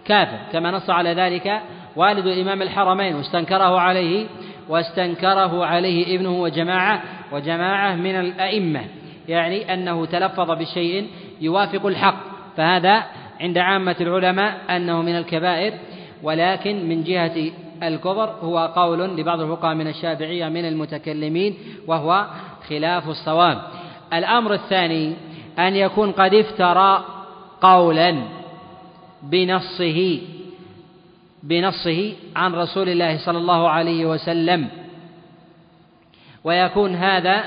[0.04, 1.60] كافر كما نص على ذلك
[1.96, 4.26] والد إمام الحرمين واستنكره عليه
[4.68, 8.84] واستنكره عليه ابنه وجماعة وجماعة من الأئمة.
[9.28, 11.06] يعني أنه تلفظ بشيء
[11.40, 12.16] يوافق الحق.
[12.56, 13.04] فهذا
[13.40, 15.72] عند عامة العلماء أنه من الكبائر.
[16.22, 17.50] ولكن من جهة
[17.82, 21.54] الكفر هو قول لبعض الفقهاء من الشافعية من المتكلمين
[21.86, 22.26] وهو
[22.68, 23.62] خلاف الصواب.
[24.12, 25.14] الأمر الثاني
[25.58, 27.04] أن يكون قد افترى
[27.60, 28.22] قولا
[29.22, 30.20] بنصه
[31.42, 34.68] بنصه عن رسول الله صلى الله عليه وسلم.
[36.44, 37.44] ويكون هذا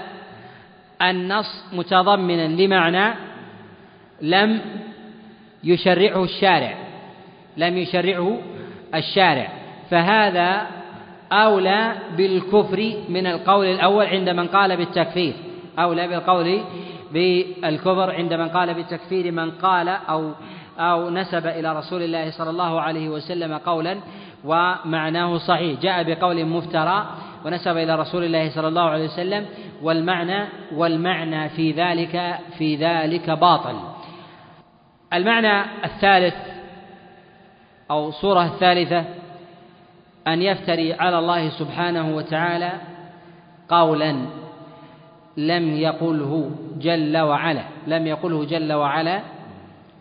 [1.02, 3.14] النص متضمنا لمعنى
[4.22, 4.62] لم
[5.64, 6.78] يشرعه الشارع
[7.58, 8.42] لم يشرعه
[8.96, 9.48] الشارع.
[9.90, 10.68] فهذا
[11.32, 15.34] أولى بالكفر من القول الأول عند من قال بالتكفير.
[15.80, 16.64] أولى بالقول
[17.12, 20.32] بالكفر عند من قال بالتكفير من قال أو
[20.80, 23.98] أو نسب إلى رسول الله صلى الله عليه وسلم قولا
[24.46, 25.80] ومعناه صحيح.
[25.80, 27.06] جاء بقول مفترى
[27.46, 29.46] ونسب إلى رسول الله صلى الله عليه وسلم
[29.82, 33.76] والمعنى والمعنى في ذلك في ذلك باطل.
[35.14, 36.36] المعنى الثالث
[37.92, 39.06] أو صورة الثالثة
[40.28, 42.72] أن يفتري على الله سبحانه وتعالى
[43.70, 44.43] قولا.
[45.38, 49.22] لم يقله جل وعلا لم يقله جل وعلا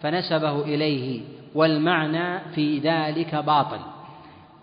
[0.01, 1.21] فنسبه إليه
[1.55, 3.79] والمعنى في ذلك باطل.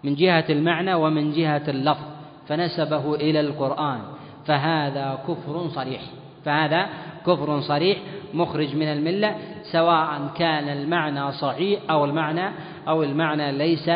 [0.04, 2.04] من جهة المعنى ومن جهة اللفظ
[2.48, 4.00] فنسبه إلى القرآن
[4.46, 6.02] فهذا كفر صريح.
[6.46, 6.90] فهذا
[7.26, 7.98] كفر صريح
[8.34, 9.36] مخرج من الملة
[9.72, 12.52] سواء كان المعنى صحيح أو المعنى
[12.88, 13.92] أو المعنى ليس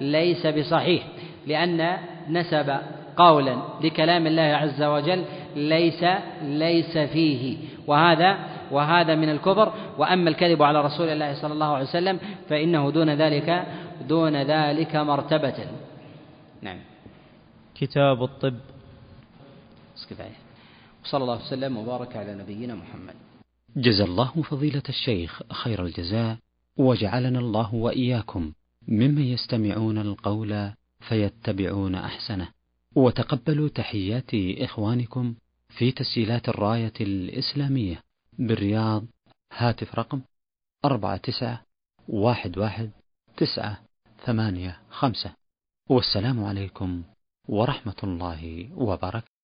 [0.00, 1.02] ليس بصحيح.
[1.46, 1.96] لأن
[2.28, 2.76] نسب
[3.16, 5.24] قولا لكلام الله عز وجل
[5.56, 6.04] ليس
[6.42, 7.56] ليس فيه.
[7.86, 8.38] وهذا
[8.70, 9.72] وهذا من الكفر.
[9.98, 13.66] وأما الكذب على رسول الله صلى الله عليه وسلم فإنه دون ذلك
[14.08, 15.58] دون ذلك مرتبة.
[16.62, 16.78] نعم.
[17.74, 18.54] كتاب الطب.
[20.10, 20.38] كفايه
[21.04, 23.14] وصلى الله وسلم وبارك على نبينا محمد.
[23.76, 26.36] جزا الله فضيلة الشيخ خير الجزاء
[26.76, 28.52] وجعلنا الله وإياكم
[28.88, 30.70] ممن يستمعون القول
[31.00, 32.48] فيتبعون أحسنه.
[32.98, 35.34] وتقبلوا تحيات إخوانكم
[35.68, 38.02] في تسجيلات الراية الإسلامية
[38.38, 39.04] بالرياض
[39.52, 40.20] هاتف رقم
[40.84, 41.64] أربعة تسعة
[42.08, 42.90] واحد واحد
[43.36, 43.78] تسعة
[44.26, 45.34] ثمانية خمسة.
[45.90, 47.02] والسلام عليكم
[47.48, 49.37] ورحمة الله وبركاته.